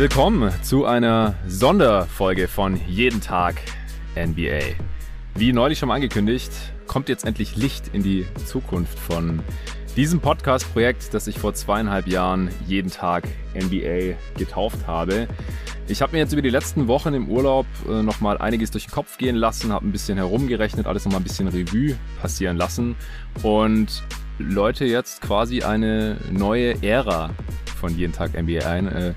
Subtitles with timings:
[0.00, 3.56] Willkommen zu einer Sonderfolge von Jeden Tag
[4.16, 4.74] NBA.
[5.34, 6.50] Wie neulich schon angekündigt,
[6.86, 9.42] kommt jetzt endlich Licht in die Zukunft von
[9.98, 15.28] diesem Podcast-Projekt, das ich vor zweieinhalb Jahren jeden Tag NBA getauft habe.
[15.86, 18.92] Ich habe mir jetzt über die letzten Wochen im Urlaub äh, nochmal einiges durch den
[18.92, 22.96] Kopf gehen lassen, habe ein bisschen herumgerechnet, alles nochmal ein bisschen Revue passieren lassen
[23.42, 24.02] und
[24.38, 27.28] läute jetzt quasi eine neue Ära
[27.78, 28.88] von jeden Tag NBA ein.
[28.88, 29.12] Äh,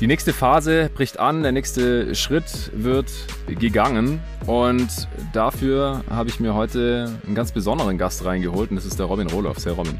[0.00, 3.10] die nächste Phase bricht an, der nächste Schritt wird
[3.46, 8.98] gegangen und dafür habe ich mir heute einen ganz besonderen Gast reingeholt und das ist
[8.98, 9.58] der Robin Roloff.
[9.58, 9.98] Sehr Robin.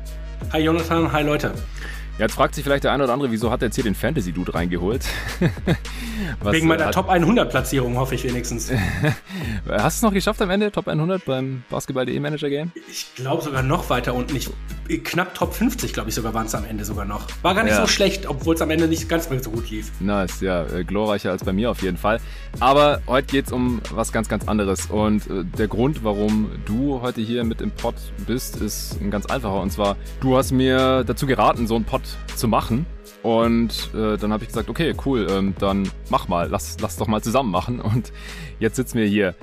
[0.52, 1.52] Hi Jonathan, hi Leute.
[2.18, 3.94] Ja, jetzt fragt sich vielleicht der eine oder andere, wieso hat er jetzt hier den
[3.94, 5.04] Fantasy-Dude reingeholt?
[6.40, 8.70] Was, Wegen meiner Top 100 Platzierung hoffe ich wenigstens.
[9.68, 12.72] Hast du es noch geschafft am Ende, Top 100 beim Basketball.de Manager Game?
[12.90, 14.36] Ich glaube sogar noch weiter unten.
[14.36, 14.50] Ich,
[15.04, 17.26] knapp Top 50, glaube ich sogar, waren es am Ende sogar noch.
[17.42, 17.80] War gar nicht ja.
[17.80, 19.92] so schlecht, obwohl es am Ende nicht ganz so gut lief.
[20.00, 22.20] Nice, ja, äh, glorreicher als bei mir auf jeden Fall.
[22.60, 24.86] Aber heute geht es um was ganz, ganz anderes.
[24.86, 27.94] Und äh, der Grund, warum du heute hier mit im Pod
[28.26, 29.60] bist, ist ein ganz einfacher.
[29.60, 32.02] Und zwar, du hast mir dazu geraten, so einen Pod
[32.34, 32.86] zu machen.
[33.22, 37.08] Und äh, dann habe ich gesagt, okay, cool, ähm, dann mach mal, lass, lass doch
[37.08, 37.80] mal zusammen machen.
[37.80, 38.12] Und
[38.58, 39.34] jetzt sitzen wir hier.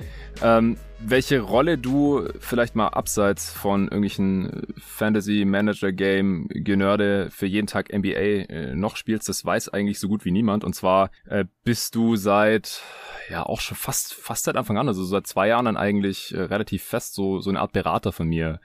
[0.42, 7.66] Ähm, welche Rolle du vielleicht mal abseits von irgendwelchen Fantasy Manager Game Genörde für jeden
[7.66, 10.64] Tag NBA äh, noch spielst, das weiß eigentlich so gut wie niemand.
[10.64, 12.82] Und zwar äh, bist du seit
[13.28, 16.42] ja auch schon fast fast seit Anfang an, also seit zwei Jahren dann eigentlich äh,
[16.42, 18.60] relativ fest so so eine Art Berater von mir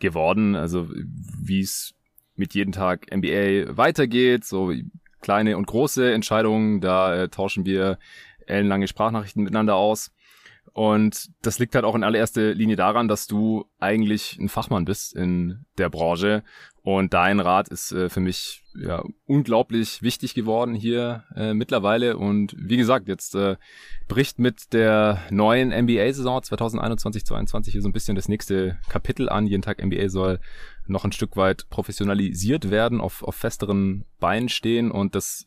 [0.00, 0.56] geworden.
[0.56, 1.94] Also wie es
[2.36, 4.72] mit jeden Tag NBA weitergeht, so
[5.20, 7.98] kleine und große Entscheidungen, da äh, tauschen wir
[8.46, 10.12] ellenlange Sprachnachrichten miteinander aus.
[10.72, 15.14] Und das liegt halt auch in allererster Linie daran, dass du eigentlich ein Fachmann bist
[15.14, 16.44] in der Branche.
[16.82, 22.16] Und dein Rat ist äh, für mich ja unglaublich wichtig geworden hier äh, mittlerweile.
[22.16, 23.56] Und wie gesagt, jetzt äh,
[24.08, 29.46] bricht mit der neuen NBA-Saison 2021-22 hier so ein bisschen das nächste Kapitel an.
[29.46, 30.40] Jeden Tag NBA soll
[30.86, 34.90] noch ein Stück weit professionalisiert werden, auf, auf festeren Beinen stehen.
[34.90, 35.44] Und das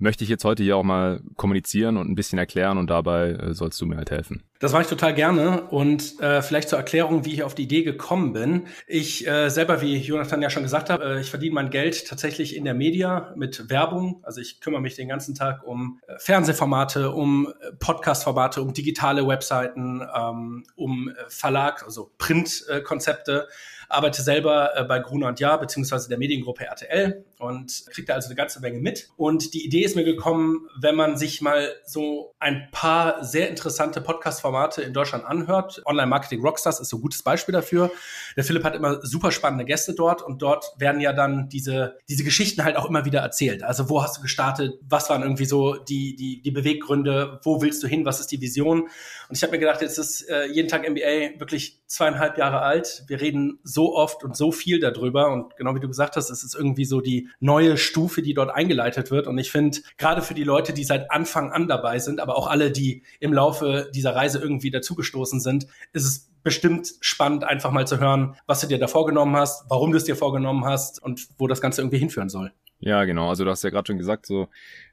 [0.00, 3.54] möchte ich jetzt heute hier auch mal kommunizieren und ein bisschen erklären und dabei äh,
[3.54, 4.42] sollst du mir halt helfen.
[4.58, 7.82] Das mache ich total gerne und äh, vielleicht zur Erklärung, wie ich auf die Idee
[7.82, 8.66] gekommen bin.
[8.86, 12.56] Ich äh, selber, wie Jonathan ja schon gesagt hat, äh, ich verdiene mein Geld tatsächlich
[12.56, 14.20] in der Media mit Werbung.
[14.22, 19.26] Also ich kümmere mich den ganzen Tag um äh, Fernsehformate, um äh, Podcastformate, um digitale
[19.26, 23.48] Webseiten, ähm, um Verlag, also Printkonzepte.
[23.88, 28.28] Arbeite selber äh, bei Gruner und Jahr, beziehungsweise der Mediengruppe RTL und kriege da also
[28.28, 29.08] eine ganze Menge mit.
[29.16, 34.00] Und die Idee ist mir gekommen, wenn man sich mal so ein paar sehr interessante
[34.00, 35.82] Podcast-Formate in Deutschland anhört.
[35.86, 37.90] Online-Marketing Rockstars ist so ein gutes Beispiel dafür.
[38.36, 42.24] Der Philipp hat immer super spannende Gäste dort und dort werden ja dann diese, diese
[42.24, 43.62] Geschichten halt auch immer wieder erzählt.
[43.62, 44.78] Also wo hast du gestartet?
[44.88, 47.40] Was waren irgendwie so die, die, die Beweggründe?
[47.42, 48.04] Wo willst du hin?
[48.04, 48.82] Was ist die Vision?
[48.82, 53.04] Und ich habe mir gedacht, jetzt ist äh, jeden Tag NBA wirklich zweieinhalb Jahre alt.
[53.06, 55.32] Wir reden so oft und so viel darüber.
[55.32, 58.50] Und genau wie du gesagt hast, es ist irgendwie so die neue Stufe, die dort
[58.50, 59.26] eingeleitet wird.
[59.26, 62.48] Und ich finde, gerade für die Leute, die seit Anfang an dabei sind, aber auch
[62.48, 67.86] alle, die im Laufe dieser Reise irgendwie dazugestoßen sind, ist es bestimmt spannend, einfach mal
[67.86, 71.28] zu hören, was du dir da vorgenommen hast, warum du es dir vorgenommen hast und
[71.38, 72.52] wo das Ganze irgendwie hinführen soll.
[72.78, 73.28] Ja, genau.
[73.28, 74.48] Also du hast ja gerade schon gesagt, so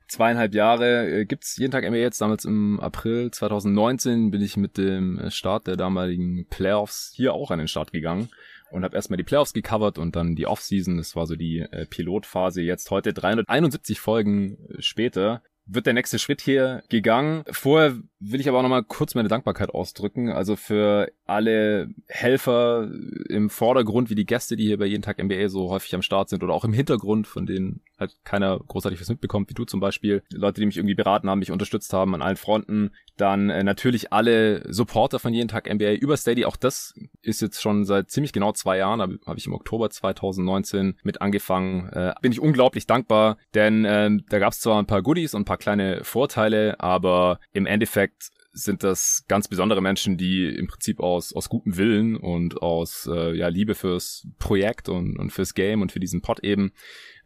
[0.10, 2.20] zweieinhalb Jahre äh, gibt's jeden Tag NBA jetzt.
[2.20, 7.60] Damals im April 2019 bin ich mit dem Start der damaligen Playoffs hier auch an
[7.60, 8.30] den Start gegangen
[8.72, 10.98] und habe erstmal die Playoffs gecovert und dann die Offseason.
[10.98, 12.62] Das war so die äh, Pilotphase.
[12.62, 17.44] Jetzt heute 371 Folgen äh, später wird der nächste Schritt hier gegangen.
[17.52, 20.32] Vorher will ich aber auch nochmal kurz meine Dankbarkeit ausdrücken.
[20.32, 22.90] Also für alle Helfer
[23.30, 26.30] im Vordergrund, wie die Gäste, die hier bei jeden Tag NBA so häufig am Start
[26.30, 29.80] sind oder auch im Hintergrund, von denen halt keiner großartig was mitbekommt, wie du zum
[29.80, 30.24] Beispiel.
[30.32, 32.92] Leute, die mich irgendwie beraten haben, mich unterstützt haben an allen Fronten.
[33.18, 36.46] Dann äh, natürlich alle Supporter von jeden Tag NBA über Steady.
[36.46, 39.90] Auch das ist jetzt schon seit ziemlich genau zwei Jahren, habe hab ich im Oktober
[39.90, 41.90] 2019 mit angefangen.
[41.90, 45.42] Äh, bin ich unglaublich dankbar, denn äh, da gab es zwar ein paar Goodies und
[45.42, 51.00] ein paar kleine Vorteile, aber im Endeffekt sind das ganz besondere Menschen, die im Prinzip
[51.00, 55.82] aus, aus gutem Willen und aus äh, ja, Liebe fürs Projekt und, und fürs Game
[55.82, 56.72] und für diesen Pod eben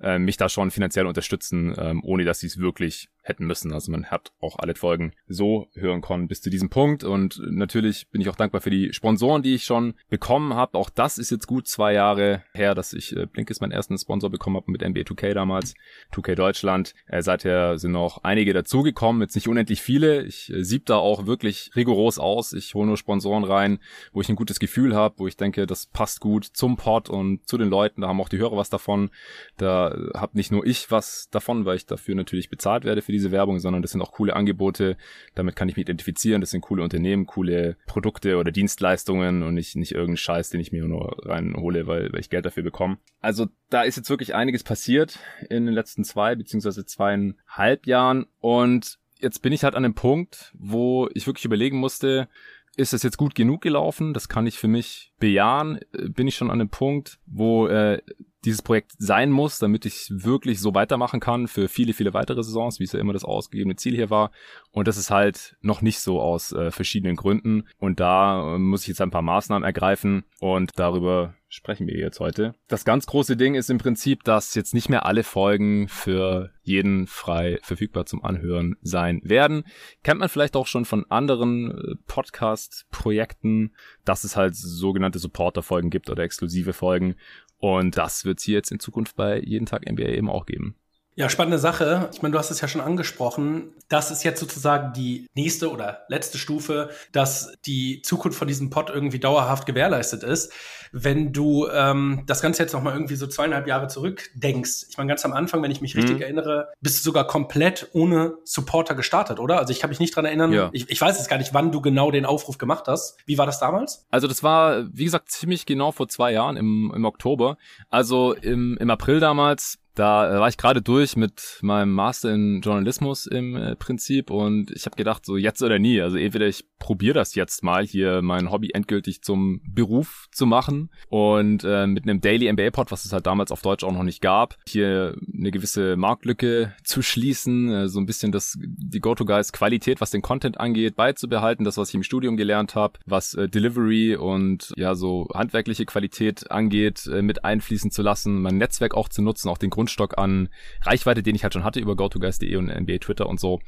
[0.01, 3.71] äh, mich da schon finanziell unterstützen, ähm, ohne dass sie es wirklich hätten müssen.
[3.74, 7.03] Also man hat auch alle Folgen so hören können bis zu diesem Punkt.
[7.03, 10.77] Und natürlich bin ich auch dankbar für die Sponsoren, die ich schon bekommen habe.
[10.77, 14.30] Auch das ist jetzt gut zwei Jahre her, dass ich äh, Blinkist meinen ersten Sponsor
[14.30, 15.75] bekommen habe mit NBA 2K damals,
[16.13, 16.94] 2K Deutschland.
[17.07, 20.24] Äh, seither sind noch einige dazugekommen, jetzt nicht unendlich viele.
[20.24, 22.53] Ich äh, sieb da auch wirklich rigoros aus.
[22.53, 23.80] Ich hole nur Sponsoren rein,
[24.13, 27.48] wo ich ein gutes Gefühl habe, wo ich denke, das passt gut zum Pod und
[27.48, 28.01] zu den Leuten.
[28.01, 29.12] Da haben auch die Hörer was davon.
[29.57, 33.11] Da da habe nicht nur ich was davon, weil ich dafür natürlich bezahlt werde für
[33.11, 34.97] diese Werbung, sondern das sind auch coole Angebote.
[35.35, 36.41] Damit kann ich mich identifizieren.
[36.41, 40.71] Das sind coole Unternehmen, coole Produkte oder Dienstleistungen und nicht, nicht irgendein Scheiß, den ich
[40.71, 42.97] mir nur reinhole, weil, weil ich Geld dafür bekomme.
[43.19, 48.99] Also da ist jetzt wirklich einiges passiert in den letzten zwei beziehungsweise zweieinhalb Jahren und
[49.19, 52.27] jetzt bin ich halt an einem Punkt, wo ich wirklich überlegen musste,
[52.75, 54.13] ist es jetzt gut genug gelaufen?
[54.13, 55.79] Das kann ich für mich bejahen.
[55.93, 58.01] Äh, bin ich schon an einem Punkt, wo äh,
[58.45, 62.79] dieses Projekt sein muss, damit ich wirklich so weitermachen kann für viele, viele weitere Saisons,
[62.79, 64.31] wie es ja immer das ausgegebene Ziel hier war.
[64.71, 67.67] Und das ist halt noch nicht so aus äh, verschiedenen Gründen.
[67.77, 72.21] Und da äh, muss ich jetzt ein paar Maßnahmen ergreifen und darüber sprechen wir jetzt
[72.21, 72.55] heute.
[72.69, 77.07] Das ganz große Ding ist im Prinzip, dass jetzt nicht mehr alle Folgen für jeden
[77.07, 79.65] frei verfügbar zum Anhören sein werden.
[80.01, 86.09] Kennt man vielleicht auch schon von anderen äh, Podcast-Projekten, dass es halt sogenannte Supporter-Folgen gibt
[86.09, 87.15] oder exklusive Folgen.
[87.62, 90.75] Und das wird es hier jetzt in Zukunft bei jeden Tag NBA eben auch geben.
[91.16, 92.10] Ja, spannende Sache.
[92.13, 93.74] Ich meine, du hast es ja schon angesprochen.
[93.90, 98.90] Das ist jetzt sozusagen die nächste oder letzte Stufe, dass die Zukunft von diesem Pod
[98.90, 100.54] irgendwie dauerhaft gewährleistet ist.
[100.94, 105.24] Wenn du ähm, das Ganze jetzt nochmal irgendwie so zweieinhalb Jahre zurückdenkst, ich meine, ganz
[105.25, 106.22] am Anfang, wenn ich mich richtig mhm.
[106.22, 109.60] erinnere, bist du sogar komplett ohne Supporter gestartet, oder?
[109.60, 110.52] Also ich kann mich nicht dran erinnern.
[110.54, 110.69] Ja.
[110.72, 113.18] Ich, ich weiß jetzt gar nicht, wann du genau den Aufruf gemacht hast.
[113.25, 114.06] Wie war das damals?
[114.12, 117.58] Also das war, wie gesagt, ziemlich genau vor zwei Jahren im, im Oktober.
[117.90, 122.61] Also im, im April damals da äh, war ich gerade durch mit meinem Master in
[122.61, 126.01] Journalismus im äh, Prinzip und ich habe gedacht, so jetzt oder nie.
[126.01, 130.89] Also entweder ich probiere das jetzt mal, hier mein Hobby endgültig zum Beruf zu machen
[131.09, 134.03] und äh, mit einem Daily NBA Pod, was es halt damals auf Deutsch auch noch
[134.03, 139.51] nicht gab, hier eine gewisse Marktlücke zu schließen, äh, so ein bisschen das die Go-To-Guys
[139.51, 143.49] Qualität, was den Content angeht, beizubehalten, das was ich im Studium gelernt habe, was äh,
[143.49, 149.09] Delivery und ja so handwerkliche Qualität angeht, äh, mit einfließen zu lassen, mein Netzwerk auch
[149.09, 150.50] zu nutzen, auch den Grundstock an
[150.83, 153.60] Reichweite, den ich halt schon hatte über GoToGuys.de und NBA Twitter und so,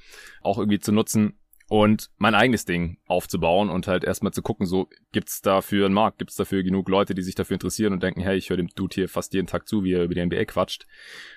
[0.42, 1.40] auch irgendwie zu nutzen
[1.70, 6.20] und mein eigenes Ding aufzubauen und halt erstmal zu gucken, so gibt's dafür einen Markt,
[6.20, 8.94] gibt's dafür genug Leute, die sich dafür interessieren und denken, hey, ich höre dem Dude
[8.94, 10.86] hier fast jeden Tag zu, wie er über die NBA quatscht.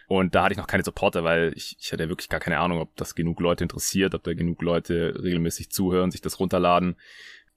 [0.09, 2.81] Und da hatte ich noch keine Supporter, weil ich, ich hatte wirklich gar keine Ahnung,
[2.81, 6.97] ob das genug Leute interessiert, ob da genug Leute regelmäßig zuhören, sich das runterladen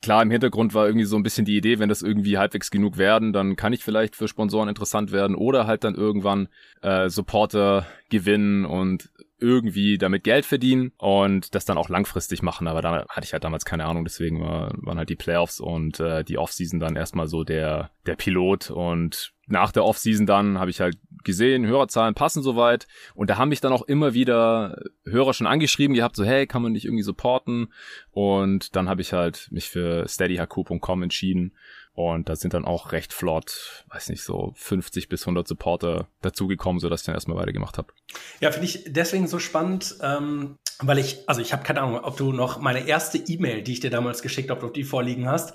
[0.01, 2.97] klar, im Hintergrund war irgendwie so ein bisschen die Idee, wenn das irgendwie halbwegs genug
[2.97, 6.47] werden, dann kann ich vielleicht für Sponsoren interessant werden oder halt dann irgendwann
[6.81, 9.09] äh, Supporter gewinnen und
[9.39, 12.67] irgendwie damit Geld verdienen und das dann auch langfristig machen.
[12.67, 15.99] Aber da hatte ich halt damals keine Ahnung, deswegen war, waren halt die Playoffs und
[15.99, 20.71] äh, die Offseason dann erstmal so der, der Pilot und nach der Offseason dann habe
[20.71, 22.87] ich halt gesehen, Hörerzahlen passen soweit.
[23.15, 26.61] Und da haben mich dann auch immer wieder Hörer schon angeschrieben gehabt, so hey, kann
[26.61, 27.73] man dich irgendwie supporten?
[28.11, 31.53] Und dann habe ich halt mich für steadyhq.com entschieden.
[31.93, 36.79] Und da sind dann auch recht flott, weiß nicht, so 50 bis 100 Supporter dazugekommen,
[36.79, 37.91] sodass ich dann erstmal weitergemacht habe.
[38.39, 42.17] Ja, finde ich deswegen so spannend, ähm, weil ich, also ich habe keine Ahnung, ob
[42.17, 45.27] du noch meine erste E-Mail, die ich dir damals geschickt habe, ob du die vorliegen
[45.27, 45.53] hast.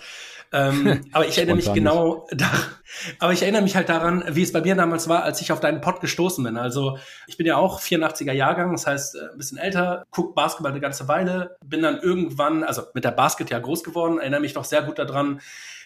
[0.53, 2.51] Ähm, aber ich erinnere mich genau, da,
[3.19, 5.61] aber ich erinnere mich halt daran, wie es bei mir damals war, als ich auf
[5.61, 6.57] deinen Pod gestoßen bin.
[6.57, 10.73] Also ich bin ja auch 84er Jahrgang, das heißt äh, ein bisschen älter, guck Basketball
[10.73, 14.55] eine ganze Weile, bin dann irgendwann, also mit der Basket ja groß geworden, erinnere mich
[14.55, 15.41] noch sehr gut daran,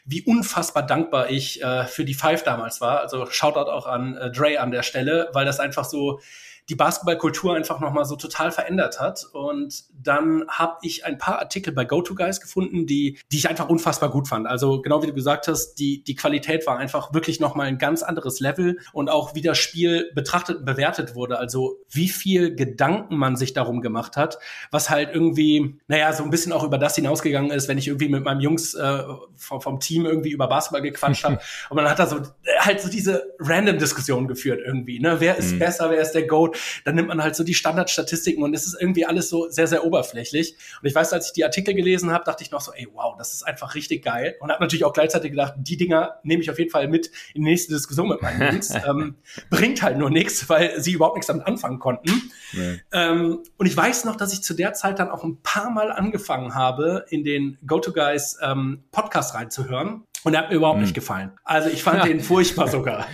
[0.04, 3.00] wie unfassbar dankbar ich äh, für die Five damals war.
[3.00, 6.20] Also Shoutout auch an äh, Dre an der Stelle, weil das einfach so
[6.68, 9.24] die Basketballkultur einfach nochmal so total verändert hat.
[9.32, 14.10] Und dann habe ich ein paar Artikel bei GoToGuys gefunden, die, die ich einfach unfassbar
[14.10, 14.46] gut fand.
[14.46, 18.02] Also genau wie du gesagt hast, die, die Qualität war einfach wirklich nochmal ein ganz
[18.02, 21.38] anderes Level und auch wie das Spiel betrachtet und bewertet wurde.
[21.38, 24.38] Also wie viel Gedanken man sich darum gemacht hat,
[24.70, 28.08] was halt irgendwie, naja, so ein bisschen auch über das hinausgegangen ist, wenn ich irgendwie
[28.08, 29.02] mit meinem Jungs äh,
[29.36, 31.38] vom, vom Team irgendwie über Basketball gequatscht habe.
[31.70, 32.20] und man hat da so
[32.58, 35.00] halt so diese random Diskussion geführt irgendwie.
[35.00, 35.16] Ne?
[35.20, 35.58] Wer ist mhm.
[35.60, 36.58] besser, wer ist der Goat?
[36.84, 39.84] dann nimmt man halt so die Standardstatistiken und es ist irgendwie alles so sehr, sehr
[39.84, 40.56] oberflächlich.
[40.80, 43.14] Und ich weiß, als ich die Artikel gelesen habe, dachte ich noch so, ey, wow,
[43.16, 44.36] das ist einfach richtig geil.
[44.40, 47.44] Und habe natürlich auch gleichzeitig gedacht, die Dinger nehme ich auf jeden Fall mit in
[47.44, 48.74] die nächste Diskussion mit meinen Jungs.
[48.74, 49.16] ähm,
[49.50, 52.30] bringt halt nur nichts, weil sie überhaupt nichts damit anfangen konnten.
[52.52, 52.80] Nee.
[52.92, 55.92] Ähm, und ich weiß noch, dass ich zu der Zeit dann auch ein paar Mal
[55.92, 60.04] angefangen habe, in den Go-To-Guys ähm, Podcast reinzuhören.
[60.24, 60.82] Und er hat mir überhaupt hm.
[60.82, 61.32] nicht gefallen.
[61.44, 62.04] Also ich fand ja.
[62.08, 63.06] den furchtbar sogar.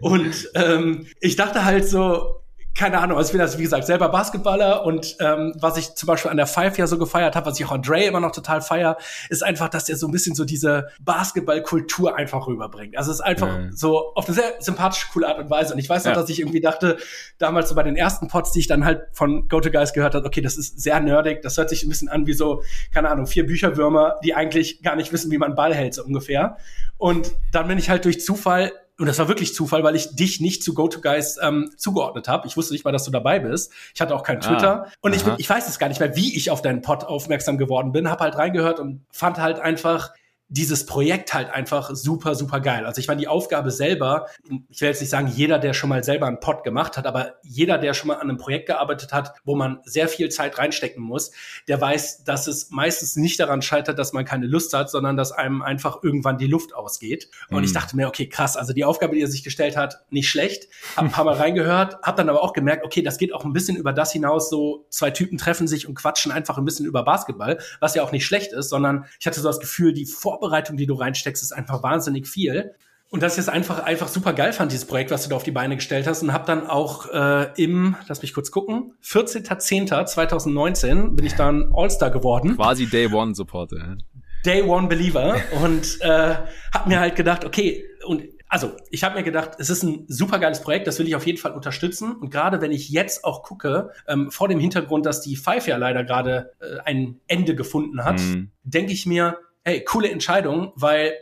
[0.00, 2.41] Und ähm, ich dachte halt so,
[2.74, 6.06] keine Ahnung, also ich bin das, wie gesagt, selber Basketballer und ähm, was ich zum
[6.06, 8.32] Beispiel an der Five ja so gefeiert habe, was ich auch an Dre immer noch
[8.32, 8.96] total feier,
[9.28, 12.96] ist einfach, dass er so ein bisschen so diese Basketballkultur einfach rüberbringt.
[12.96, 13.68] Also es ist einfach ja.
[13.72, 15.74] so auf eine sehr sympathische, coole Art und Weise.
[15.74, 16.20] Und ich weiß noch, ja.
[16.20, 16.96] dass ich irgendwie dachte,
[17.36, 20.40] damals so bei den ersten Pods, die ich dann halt von Go-To-Guys gehört habe, okay,
[20.40, 22.62] das ist sehr nerdig, das hört sich ein bisschen an wie so,
[22.92, 26.56] keine Ahnung, vier Bücherwürmer, die eigentlich gar nicht wissen, wie man Ball hält, so ungefähr.
[26.96, 30.40] Und dann bin ich halt durch Zufall und das war wirklich Zufall, weil ich dich
[30.40, 32.46] nicht zu GoToGuys ähm, zugeordnet habe.
[32.46, 33.72] Ich wusste nicht mal, dass du dabei bist.
[33.94, 34.86] Ich hatte auch kein ah, Twitter.
[34.86, 37.58] Ah, und ich, ich weiß es gar nicht mehr, wie ich auf deinen Pod aufmerksam
[37.58, 38.10] geworden bin.
[38.10, 40.12] Hab halt reingehört und fand halt einfach
[40.52, 42.84] dieses Projekt halt einfach super, super geil.
[42.84, 44.26] Also ich meine, die Aufgabe selber,
[44.68, 47.36] ich will jetzt nicht sagen, jeder, der schon mal selber einen Pod gemacht hat, aber
[47.42, 51.02] jeder, der schon mal an einem Projekt gearbeitet hat, wo man sehr viel Zeit reinstecken
[51.02, 51.32] muss,
[51.68, 55.32] der weiß, dass es meistens nicht daran scheitert, dass man keine Lust hat, sondern dass
[55.32, 57.30] einem einfach irgendwann die Luft ausgeht.
[57.48, 57.64] Und mhm.
[57.64, 60.68] ich dachte mir, okay, krass, also die Aufgabe, die er sich gestellt hat, nicht schlecht.
[60.96, 63.54] Hab ein paar Mal reingehört, hab dann aber auch gemerkt, okay, das geht auch ein
[63.54, 67.04] bisschen über das hinaus, so zwei Typen treffen sich und quatschen einfach ein bisschen über
[67.04, 70.41] Basketball, was ja auch nicht schlecht ist, sondern ich hatte so das Gefühl, die Vor
[70.42, 72.74] Vorbereitung, die du reinsteckst, ist einfach wahnsinnig viel.
[73.10, 75.44] Und dass ich es einfach, einfach super geil fand, dieses Projekt, was du da auf
[75.44, 76.22] die Beine gestellt hast.
[76.22, 82.10] Und habe dann auch äh, im, lass mich kurz gucken, 14.10.2019 bin ich dann All-Star
[82.10, 82.56] geworden.
[82.56, 83.98] Quasi Day One Supporter.
[84.44, 85.36] Day One Believer.
[85.62, 86.34] und äh,
[86.74, 90.38] habe mir halt gedacht, okay, und also ich habe mir gedacht, es ist ein super
[90.38, 92.16] geiles Projekt, das will ich auf jeden Fall unterstützen.
[92.16, 95.76] Und gerade wenn ich jetzt auch gucke, ähm, vor dem Hintergrund, dass die Five ja
[95.76, 98.50] leider gerade äh, ein Ende gefunden hat, mhm.
[98.64, 101.14] denke ich mir, hey, coole Entscheidung, weil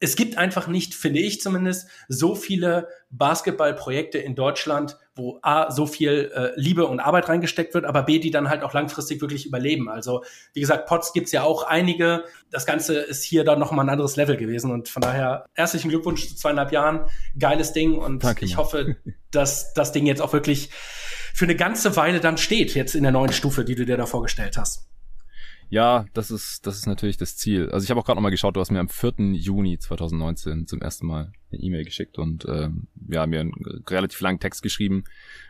[0.00, 5.86] es gibt einfach nicht, finde ich zumindest, so viele Basketballprojekte in Deutschland, wo A, so
[5.86, 9.46] viel äh, Liebe und Arbeit reingesteckt wird, aber B, die dann halt auch langfristig wirklich
[9.46, 9.88] überleben.
[9.88, 12.24] Also, wie gesagt, Pots gibt's ja auch einige.
[12.50, 14.70] Das Ganze ist hier dann nochmal ein anderes Level gewesen.
[14.70, 17.06] Und von daher herzlichen Glückwunsch zu zweieinhalb Jahren.
[17.36, 17.98] Geiles Ding.
[17.98, 18.96] Und Danke, ich hoffe,
[19.32, 20.70] dass das Ding jetzt auch wirklich
[21.34, 24.06] für eine ganze Weile dann steht, jetzt in der neuen Stufe, die du dir da
[24.06, 24.88] vorgestellt hast.
[25.70, 27.70] Ja, das ist, das ist natürlich das Ziel.
[27.70, 29.34] Also ich habe auch gerade nochmal geschaut, du hast mir am 4.
[29.34, 33.52] Juni 2019 zum ersten Mal eine E-Mail geschickt und ähm, ja, mir einen
[33.86, 35.04] relativ langen Text geschrieben,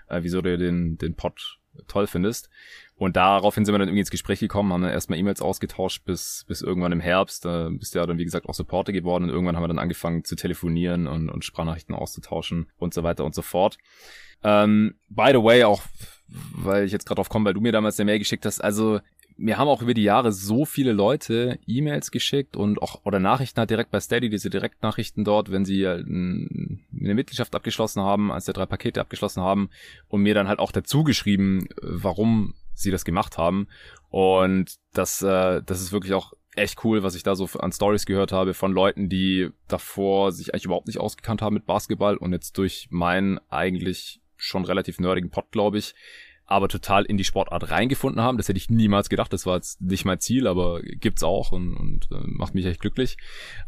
[0.08, 2.50] äh, wieso du den, den Pod toll findest.
[2.96, 6.44] Und daraufhin sind wir dann irgendwie ins Gespräch gekommen, haben dann erstmal E-Mails ausgetauscht bis,
[6.48, 7.44] bis irgendwann im Herbst.
[7.44, 9.78] Da bist du ja dann, wie gesagt, auch Supporter geworden und irgendwann haben wir dann
[9.78, 13.78] angefangen zu telefonieren und, und Sprachnachrichten auszutauschen und so weiter und so fort.
[14.42, 15.82] Ähm, by the way, auch
[16.52, 19.00] weil ich jetzt gerade drauf komme, weil du mir damals eine Mail geschickt hast, also
[19.38, 23.58] mir haben auch über die Jahre so viele Leute E-Mails geschickt und auch oder Nachrichten
[23.58, 28.54] halt direkt bei Steady, diese Direktnachrichten dort, wenn sie eine Mitgliedschaft abgeschlossen haben, als der
[28.54, 29.70] drei Pakete abgeschlossen haben
[30.08, 33.68] und mir dann halt auch dazu geschrieben, warum sie das gemacht haben.
[34.10, 38.06] Und das, äh, das ist wirklich auch echt cool, was ich da so an Stories
[38.06, 42.32] gehört habe von Leuten, die davor sich eigentlich überhaupt nicht ausgekannt haben mit Basketball und
[42.32, 45.94] jetzt durch meinen eigentlich schon relativ nerdigen Pod, glaube ich,
[46.48, 48.38] aber total in die Sportart reingefunden haben.
[48.38, 49.30] Das hätte ich niemals gedacht.
[49.34, 52.80] Das war jetzt nicht mein Ziel, aber gibt's auch und, und äh, macht mich echt
[52.80, 53.18] glücklich.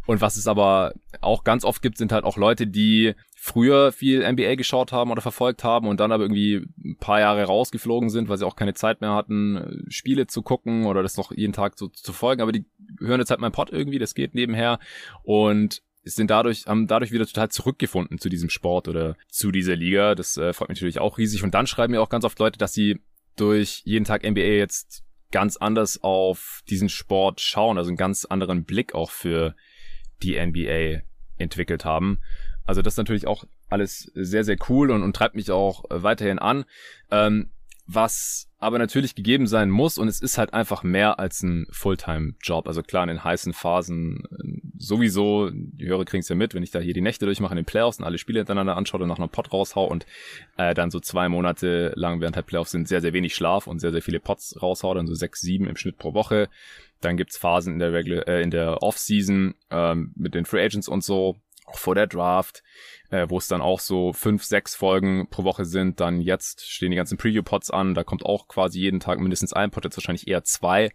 [0.07, 4.27] Und was es aber auch ganz oft gibt, sind halt auch Leute, die früher viel
[4.27, 8.31] NBA geschaut haben oder verfolgt haben und dann aber irgendwie ein paar Jahre rausgeflogen sind,
[8.31, 11.79] weil sie auch keine Zeit mehr hatten, Spiele zu gucken oder das noch jeden Tag
[11.79, 12.41] so zu folgen.
[12.41, 12.65] Aber die
[12.99, 14.79] hören jetzt halt mein Pod irgendwie, das geht nebenher
[15.23, 20.15] und sind dadurch, haben dadurch wieder total zurückgefunden zu diesem Sport oder zu dieser Liga.
[20.15, 21.43] Das äh, freut mich natürlich auch riesig.
[21.43, 23.01] Und dann schreiben mir auch ganz oft Leute, dass sie
[23.37, 28.65] durch jeden Tag NBA jetzt ganz anders auf diesen Sport schauen, also einen ganz anderen
[28.65, 29.55] Blick auch für
[30.23, 31.03] die NBA
[31.39, 32.21] entwickelt haben.
[32.65, 36.39] Also das ist natürlich auch alles sehr, sehr cool und, und treibt mich auch weiterhin
[36.39, 36.65] an.
[37.11, 37.51] Ähm,
[37.95, 42.69] was aber natürlich gegeben sein muss und es ist halt einfach mehr als ein Fulltime-Job.
[42.69, 46.63] Also klar, in den heißen Phasen äh, sowieso, die Hörer kriegen es ja mit, wenn
[46.63, 49.09] ich da hier die Nächte durchmache in den Playoffs und alle Spiele hintereinander anschaue und
[49.09, 50.05] nach einem Pot raushau und
[50.59, 53.79] äh, dann so zwei Monate lang während der Playoffs sind sehr, sehr wenig Schlaf und
[53.79, 56.49] sehr, sehr viele Pots raushau, dann so sechs, sieben im Schnitt pro Woche.
[57.01, 60.87] Dann gibt's Phasen in der Regular, äh, in der Off-Season ähm, mit den Free Agents
[60.87, 61.41] und so,
[61.71, 62.63] auch vor der Draft
[63.11, 66.01] äh, wo es dann auch so fünf, sechs Folgen pro Woche sind.
[66.01, 67.95] Dann jetzt stehen die ganzen Preview-Pods an.
[67.95, 70.93] Da kommt auch quasi jeden Tag mindestens ein Pod, jetzt wahrscheinlich eher zwei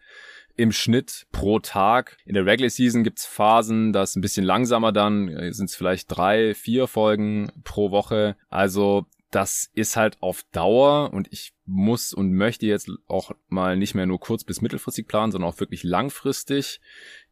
[0.58, 2.18] im Schnitt pro Tag.
[2.26, 5.76] In der Regular Season gibt's Phasen, da ist ein bisschen langsamer dann, äh, sind es
[5.76, 8.38] vielleicht drei, vier Folgen pro Woche.
[8.50, 13.96] Also das ist halt auf Dauer und ich muss und möchte jetzt auch mal nicht
[13.96, 16.80] mehr nur kurz bis mittelfristig planen, sondern auch wirklich langfristig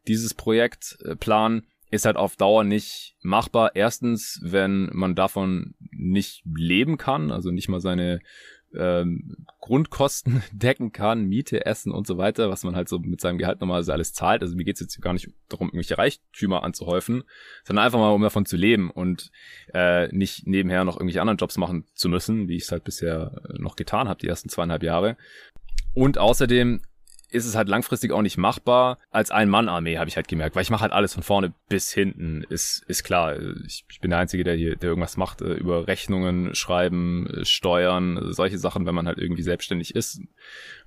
[0.06, 3.72] dieses Projekt äh, planen ist halt auf Dauer nicht machbar.
[3.74, 8.20] Erstens, wenn man davon nicht leben kann, also nicht mal seine
[8.76, 13.38] ähm, Grundkosten decken kann, Miete, Essen und so weiter, was man halt so mit seinem
[13.38, 14.42] Gehalt normalerweise alles zahlt.
[14.42, 17.24] Also mir geht's jetzt gar nicht darum, irgendwelche Reichtümer anzuhäufen,
[17.64, 19.30] sondern einfach mal, um davon zu leben und
[19.72, 23.40] äh, nicht nebenher noch irgendwelche anderen Jobs machen zu müssen, wie ich es halt bisher
[23.56, 25.16] noch getan habe, die ersten zweieinhalb Jahre.
[25.92, 26.82] Und außerdem
[27.34, 30.70] ist es halt langfristig auch nicht machbar als Ein-Mann-Armee, habe ich halt gemerkt, weil ich
[30.70, 33.36] mache halt alles von vorne bis hinten, ist, ist klar.
[33.66, 37.44] Ich, ich bin der Einzige, der hier, der irgendwas macht, äh, über Rechnungen schreiben, äh,
[37.44, 40.20] Steuern, solche Sachen, wenn man halt irgendwie selbstständig ist.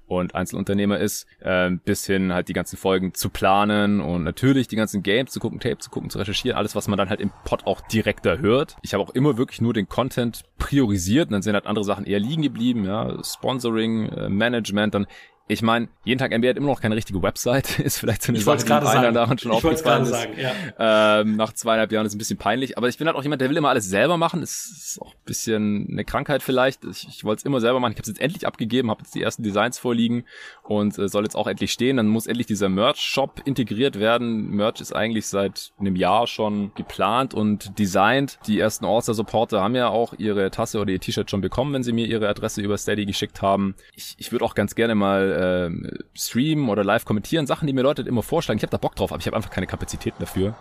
[0.07, 4.77] und Einzelunternehmer ist, äh, bis hin halt die ganzen Folgen zu planen und natürlich die
[4.77, 7.31] ganzen Games zu gucken, Tape zu gucken, zu recherchieren, alles, was man dann halt im
[7.43, 8.77] Pod auch direkter hört.
[8.81, 12.05] Ich habe auch immer wirklich nur den Content priorisiert und dann sind halt andere Sachen
[12.05, 15.07] eher liegen geblieben, ja, Sponsoring, äh, Management, dann
[15.49, 18.37] ich meine, jeden Tag NBA hat immer noch keine richtige Website, ist vielleicht so eine
[18.37, 20.09] ich Sache, die einer daran schon ich aufgefallen ist.
[20.09, 21.21] Sagen, ja.
[21.21, 23.49] ähm, nach zweieinhalb Jahren ist ein bisschen peinlich, aber ich bin halt auch jemand, der
[23.49, 24.41] will immer alles selber machen.
[24.41, 26.83] Das ist auch ein bisschen eine Krankheit vielleicht.
[26.83, 27.93] Ich, ich wollte es immer selber machen.
[27.93, 30.25] Ich habe es jetzt endlich abgegeben, habe jetzt die ersten Designs vorliegen
[30.63, 31.97] und äh, soll jetzt auch endlich stehen.
[31.97, 34.49] Dann muss endlich dieser Merch-Shop integriert werden.
[34.49, 38.37] Merch ist eigentlich seit einem Jahr schon geplant und designt.
[38.47, 41.93] Die ersten All-Star-Supporter haben ja auch ihre Tasse oder ihr T-Shirt schon bekommen, wenn sie
[41.93, 43.75] mir ihre Adresse über Steady geschickt haben.
[43.95, 45.69] Ich, ich würde auch ganz gerne mal äh,
[46.13, 48.57] streamen oder live kommentieren, Sachen, die mir Leute immer vorschlagen.
[48.57, 50.55] Ich habe da Bock drauf, aber ich habe einfach keine Kapazitäten dafür.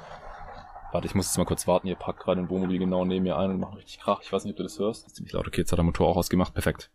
[0.92, 1.88] Warte, ich muss jetzt mal kurz warten.
[1.88, 4.20] Ihr packt gerade ein Wohnmobil genau neben mir ein und macht richtig Krach.
[4.22, 5.04] Ich weiß nicht, ob du das hörst.
[5.04, 5.46] Das ziemlich laut.
[5.46, 6.54] Okay, jetzt hat der Motor auch ausgemacht.
[6.54, 6.90] Perfekt.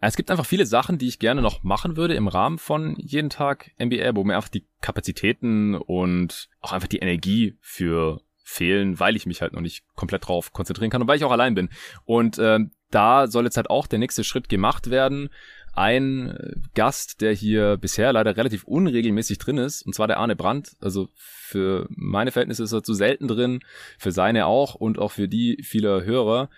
[0.00, 3.30] Es gibt einfach viele Sachen, die ich gerne noch machen würde im Rahmen von jeden
[3.30, 9.14] Tag NBA, wo mir einfach die Kapazitäten und auch einfach die Energie für fehlen, weil
[9.14, 11.68] ich mich halt noch nicht komplett drauf konzentrieren kann und weil ich auch allein bin.
[12.04, 12.58] Und äh,
[12.90, 15.30] da soll jetzt halt auch der nächste Schritt gemacht werden
[15.74, 20.36] ein äh, Gast, der hier bisher leider relativ unregelmäßig drin ist, und zwar der Arne
[20.36, 20.76] Brandt.
[20.80, 23.60] Also für meine Verhältnisse ist er zu selten drin,
[23.98, 26.50] für seine auch und auch für die vieler Hörer.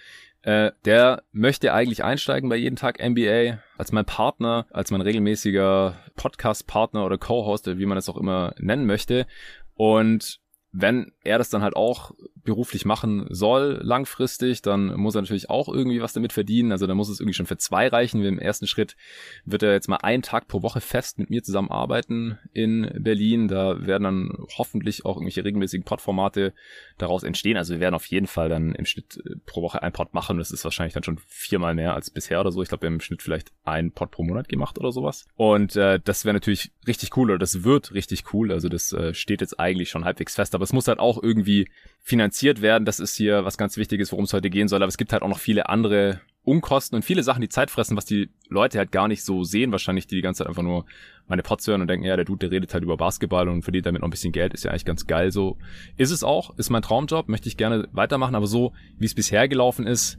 [0.43, 5.97] Äh, der möchte eigentlich einsteigen bei jeden Tag NBA als mein Partner, als mein regelmäßiger
[6.17, 9.27] Podcast-Partner oder Co-Host, wie man es auch immer nennen möchte.
[9.75, 10.41] Und
[10.71, 12.13] wenn er das dann halt auch
[12.45, 16.73] beruflich machen soll, langfristig, dann muss er natürlich auch irgendwie was damit verdienen.
[16.73, 18.23] Also dann muss es irgendwie schon für zwei reichen.
[18.23, 18.97] Im ersten Schritt
[19.45, 23.49] wird er jetzt mal einen Tag pro Woche fest mit mir zusammenarbeiten in Berlin.
[23.49, 26.53] Da werden dann hoffentlich auch irgendwelche regelmäßigen Podformate
[26.99, 27.57] daraus entstehen.
[27.57, 30.39] Also wir werden auf jeden Fall dann im Schnitt äh, pro Woche ein Pod machen.
[30.39, 32.63] Das ist wahrscheinlich dann schon viermal mehr als bisher oder so.
[32.63, 35.27] Ich glaube, wir haben im Schnitt vielleicht ein Pod pro Monat gemacht oder sowas.
[35.37, 38.53] Und äh, das wäre natürlich richtig cool oder das wird richtig cool.
[38.53, 40.55] Also das äh, steht jetzt eigentlich schon halbwegs fest.
[40.55, 41.69] Aber es muss halt auch irgendwie
[42.05, 42.85] finanziert werden.
[42.85, 44.83] Das ist hier was ganz Wichtiges, worum es heute gehen soll.
[44.83, 47.97] Aber es gibt halt auch noch viele andere Unkosten und viele Sachen, die Zeit fressen,
[47.97, 50.85] was die Leute halt gar nicht so sehen, wahrscheinlich, die die ganze Zeit einfach nur
[51.27, 53.87] meine Pots hören und denken, ja, der Dude, der redet halt über Basketball und verdient
[53.87, 55.33] damit noch ein bisschen Geld, ist ja eigentlich ganz geil.
[55.33, 55.57] So
[55.97, 59.49] ist es auch, ist mein Traumjob, möchte ich gerne weitermachen, aber so, wie es bisher
[59.49, 60.19] gelaufen ist,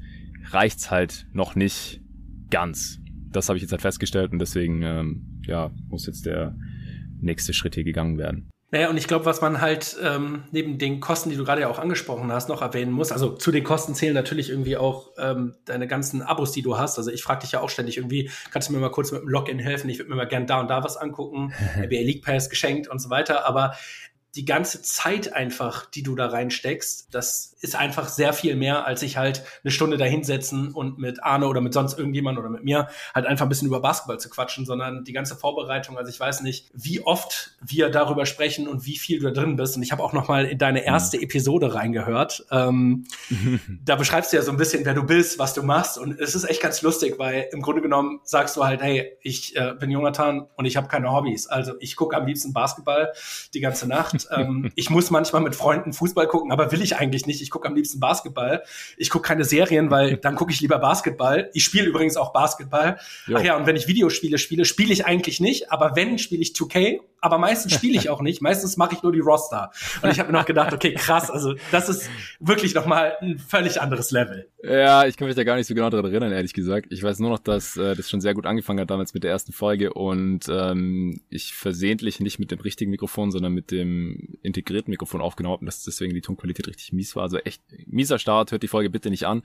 [0.50, 2.02] reicht's halt noch nicht
[2.50, 3.00] ganz.
[3.30, 6.56] Das habe ich jetzt halt festgestellt und deswegen, ähm, ja, muss jetzt der
[7.22, 8.50] nächste Schritt hier gegangen werden.
[8.72, 11.70] Naja, und ich glaube, was man halt ähm, neben den Kosten, die du gerade ja
[11.70, 15.56] auch angesprochen hast, noch erwähnen muss, also zu den Kosten zählen natürlich irgendwie auch ähm,
[15.66, 16.98] deine ganzen Abos, die du hast.
[16.98, 19.30] Also ich frage dich ja auch ständig irgendwie, kannst du mir mal kurz mit dem
[19.30, 19.90] Login helfen?
[19.90, 23.00] Ich würde mir mal gern da und da was angucken, NBA League Pass geschenkt und
[23.00, 23.46] so weiter.
[23.48, 23.76] Aber
[24.36, 29.02] die ganze Zeit einfach, die du da reinsteckst, das ist einfach sehr viel mehr, als
[29.02, 32.64] ich halt eine Stunde da hinsetzen und mit Arne oder mit sonst irgendjemand oder mit
[32.64, 36.20] mir halt einfach ein bisschen über Basketball zu quatschen, sondern die ganze Vorbereitung, also ich
[36.20, 39.76] weiß nicht, wie oft wir darüber sprechen und wie viel du da drin bist.
[39.76, 40.86] Und ich habe auch noch mal in deine mhm.
[40.86, 42.46] erste Episode reingehört.
[42.52, 43.06] Ähm,
[43.84, 45.98] da beschreibst du ja so ein bisschen, wer du bist, was du machst.
[45.98, 49.56] Und es ist echt ganz lustig, weil im Grunde genommen sagst du halt, hey, ich
[49.56, 51.48] äh, bin Jonathan und ich habe keine Hobbys.
[51.48, 53.12] Also ich gucke am liebsten Basketball
[53.56, 54.28] die ganze Nacht.
[54.32, 57.42] ähm, ich muss manchmal mit Freunden Fußball gucken, aber will ich eigentlich nicht.
[57.42, 58.64] Ich gucke am liebsten Basketball.
[58.98, 61.50] Ich gucke keine Serien, weil dann gucke ich lieber Basketball.
[61.54, 63.00] Ich spiele übrigens auch Basketball.
[63.28, 63.38] Jo.
[63.38, 66.52] Ach ja, und wenn ich Videospiele spiele, spiele ich eigentlich nicht, aber wenn, spiele ich
[66.52, 68.42] 2K aber meistens spiele ich auch nicht.
[68.42, 69.72] Meistens mache ich nur die Roster.
[70.04, 72.08] Und ich habe mir noch gedacht, okay, krass, also das ist
[72.40, 74.48] wirklich nochmal ein völlig anderes Level.
[74.64, 76.88] Ja, ich kann mich da gar nicht so genau daran erinnern, ehrlich gesagt.
[76.92, 79.32] Ich weiß nur noch, dass äh, das schon sehr gut angefangen hat damals mit der
[79.32, 84.92] ersten Folge und ähm, ich versehentlich nicht mit dem richtigen Mikrofon, sondern mit dem integrierten
[84.92, 87.24] Mikrofon aufgenommen habe dass deswegen die Tonqualität richtig mies war.
[87.24, 89.42] Also echt mieser Start, hört die Folge bitte nicht an.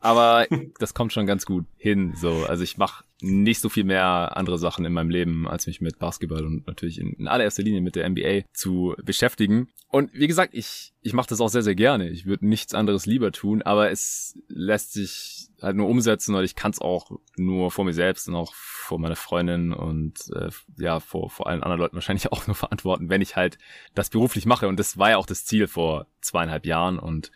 [0.00, 0.46] Aber
[0.78, 2.14] das kommt schon ganz gut hin.
[2.16, 5.80] So, also ich mache nicht so viel mehr andere Sachen in meinem Leben, als mich
[5.80, 9.68] mit Basketball und natürlich in, in allererster Linie mit der NBA zu beschäftigen.
[9.88, 12.10] Und wie gesagt, ich, ich mache das auch sehr, sehr gerne.
[12.10, 16.54] Ich würde nichts anderes lieber tun, aber es lässt sich halt nur umsetzen und ich
[16.54, 21.00] kann es auch nur vor mir selbst und auch vor meiner Freundin und äh, ja,
[21.00, 23.58] vor, vor allen anderen Leuten wahrscheinlich auch nur verantworten, wenn ich halt
[23.94, 24.68] das beruflich mache.
[24.68, 27.30] Und das war ja auch das Ziel vor zweieinhalb Jahren und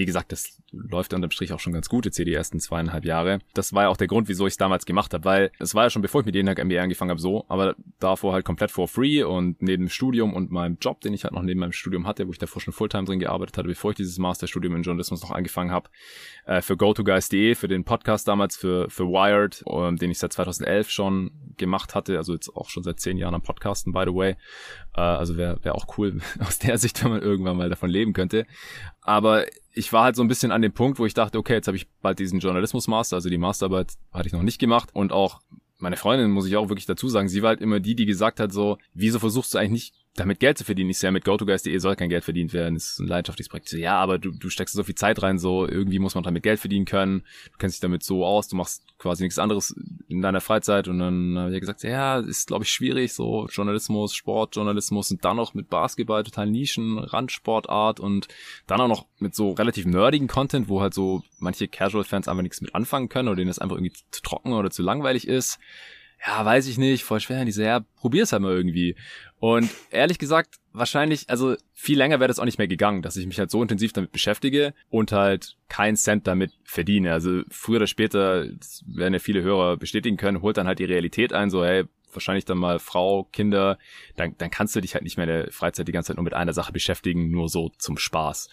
[0.00, 3.04] wie gesagt, das läuft unterm Strich auch schon ganz gut jetzt hier die ersten zweieinhalb
[3.04, 3.40] Jahre.
[3.52, 5.84] Das war ja auch der Grund, wieso ich es damals gemacht habe, weil es war
[5.84, 8.70] ja schon bevor ich mit jeden Tag MBA angefangen habe so, aber davor halt komplett
[8.70, 11.72] for free und neben dem Studium und meinem Job, den ich halt noch neben meinem
[11.72, 14.84] Studium hatte, wo ich davor schon Fulltime drin gearbeitet hatte, bevor ich dieses Masterstudium in
[14.84, 15.90] Journalismus noch angefangen habe,
[16.46, 20.88] äh, für GoToGuys.de, für den Podcast damals, für, für Wired, ähm, den ich seit 2011
[20.88, 24.36] schon gemacht hatte, also jetzt auch schon seit zehn Jahren am Podcasten, by the way.
[25.00, 28.12] Äh, also wäre wär auch cool aus der Sicht, wenn man irgendwann mal davon leben
[28.12, 28.46] könnte.
[29.00, 31.68] Aber ich war halt so ein bisschen an dem Punkt, wo ich dachte, okay, jetzt
[31.68, 35.40] habe ich bald diesen Journalismus-Master, also die Masterarbeit hatte ich noch nicht gemacht und auch
[35.78, 38.38] meine Freundin, muss ich auch wirklich dazu sagen, sie war halt immer die, die gesagt
[38.38, 40.90] hat so, wieso versuchst du eigentlich nicht damit Geld zu verdienen.
[40.90, 42.74] Ich sehe ja mit GoToGuys.de soll kein Geld verdient werden.
[42.74, 43.68] Das ist ein leidenschaftliches Projekt.
[43.68, 46.42] So, ja, aber du, du steckst so viel Zeit rein, so irgendwie muss man damit
[46.42, 47.24] Geld verdienen können.
[47.52, 49.74] Du kennst dich damit so aus, du machst quasi nichts anderes
[50.08, 50.88] in deiner Freizeit.
[50.88, 55.36] Und dann habe ich gesagt, ja, ist glaube ich schwierig, so Journalismus, Sportjournalismus und dann
[55.36, 58.28] noch mit Basketball, total Nischen, Randsportart und
[58.66, 62.60] dann auch noch mit so relativ nerdigen Content, wo halt so manche Casual-Fans einfach nichts
[62.60, 65.58] mit anfangen können oder denen das einfach irgendwie zu trocken oder zu langweilig ist
[66.26, 67.40] ja, weiß ich nicht, voll schwer.
[67.40, 68.96] Und die so, ja, probier's halt mal irgendwie.
[69.38, 73.26] Und ehrlich gesagt, wahrscheinlich, also viel länger wäre das auch nicht mehr gegangen, dass ich
[73.26, 77.12] mich halt so intensiv damit beschäftige und halt keinen Cent damit verdiene.
[77.12, 80.84] Also früher oder später, das werden ja viele Hörer bestätigen können, holt dann halt die
[80.84, 83.78] Realität ein, so, hey, wahrscheinlich dann mal Frau, Kinder,
[84.16, 86.24] dann, dann kannst du dich halt nicht mehr in der Freizeit die ganze Zeit nur
[86.24, 88.50] mit einer Sache beschäftigen, nur so zum Spaß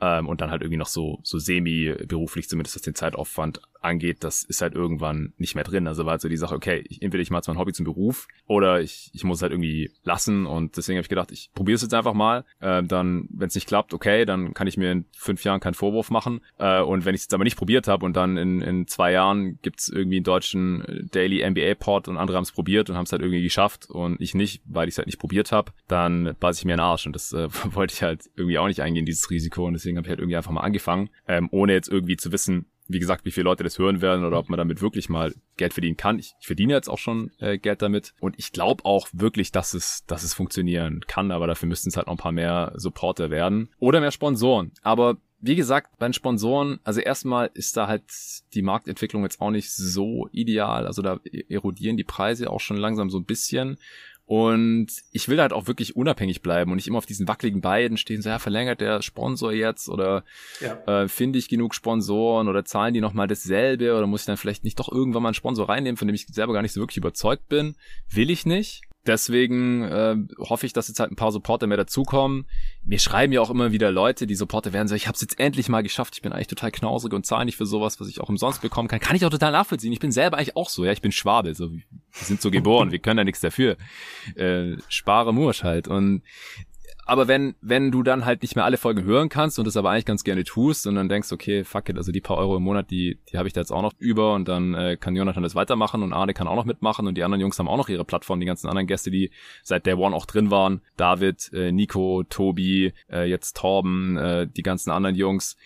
[0.00, 4.42] ähm, und dann halt irgendwie noch so, so semi-beruflich, zumindest was den Zeitaufwand angeht, das
[4.42, 5.86] ist halt irgendwann nicht mehr drin.
[5.86, 7.84] Also war halt so die Sache, okay, ich, entweder ich mache jetzt mein Hobby zum
[7.84, 11.76] Beruf oder ich, ich muss halt irgendwie lassen und deswegen habe ich gedacht, ich probiere
[11.76, 12.44] es jetzt einfach mal.
[12.60, 15.74] Äh, dann, wenn es nicht klappt, okay, dann kann ich mir in fünf Jahren keinen
[15.74, 16.40] Vorwurf machen.
[16.58, 19.12] Äh, und wenn ich es jetzt aber nicht probiert habe und dann in, in zwei
[19.12, 23.12] Jahren gibt's irgendwie einen deutschen Daily NBA-Pod und andere haben es probiert und haben es
[23.12, 26.60] halt irgendwie geschafft und ich nicht, weil ich es halt nicht probiert habe, dann beiße
[26.60, 29.30] ich mir einen Arsch und das äh, wollte ich halt irgendwie auch nicht eingehen, dieses
[29.30, 32.32] Risiko und deswegen habe ich halt irgendwie einfach mal angefangen, ähm, ohne jetzt irgendwie zu
[32.32, 35.34] wissen, wie gesagt, wie viele Leute das hören werden oder ob man damit wirklich mal
[35.56, 36.18] Geld verdienen kann.
[36.18, 39.74] Ich, ich verdiene jetzt auch schon äh, Geld damit und ich glaube auch wirklich, dass
[39.74, 43.30] es, dass es funktionieren kann, aber dafür müssten es halt noch ein paar mehr Supporter
[43.30, 44.72] werden oder mehr Sponsoren.
[44.82, 48.04] Aber wie gesagt, bei den Sponsoren, also erstmal ist da halt
[48.54, 50.86] die Marktentwicklung jetzt auch nicht so ideal.
[50.86, 53.78] Also da e-, erodieren die Preise auch schon langsam so ein bisschen.
[54.26, 57.96] Und ich will halt auch wirklich unabhängig bleiben und nicht immer auf diesen wackeligen Beinen
[57.96, 60.24] stehen, so ja, verlängert der Sponsor jetzt oder
[60.60, 61.02] ja.
[61.02, 64.64] äh, finde ich genug Sponsoren oder zahlen die nochmal dasselbe oder muss ich dann vielleicht
[64.64, 66.96] nicht doch irgendwann mal einen Sponsor reinnehmen, von dem ich selber gar nicht so wirklich
[66.96, 67.76] überzeugt bin.
[68.10, 68.82] Will ich nicht.
[69.06, 72.46] Deswegen äh, hoffe ich, dass jetzt halt ein paar Supporter mehr dazukommen.
[72.84, 75.38] Mir schreiben ja auch immer wieder Leute, die Supporter werden so, ich habe es jetzt
[75.38, 78.20] endlich mal geschafft, ich bin eigentlich total knausrig und zahle nicht für sowas, was ich
[78.20, 79.00] auch umsonst bekommen kann.
[79.00, 79.92] Kann ich auch total nachvollziehen.
[79.92, 82.90] Ich bin selber eigentlich auch so, ja, ich bin Schwabe, so wir sind so geboren,
[82.90, 83.76] wir können da nichts dafür.
[84.34, 85.88] Äh, spare Mursch halt.
[85.88, 86.22] Und
[87.06, 89.90] aber wenn, wenn du dann halt nicht mehr alle Folgen hören kannst und das aber
[89.90, 92.64] eigentlich ganz gerne tust und dann denkst, okay, fuck it, also die paar Euro im
[92.64, 95.44] Monat, die, die habe ich da jetzt auch noch über und dann äh, kann Jonathan
[95.44, 97.88] das weitermachen und Arne kann auch noch mitmachen und die anderen Jungs haben auch noch
[97.88, 99.30] ihre Plattform, die ganzen anderen Gäste, die
[99.62, 100.82] seit Day One auch drin waren.
[100.96, 105.56] David, äh, Nico, Tobi, äh, jetzt Torben, äh, die ganzen anderen Jungs,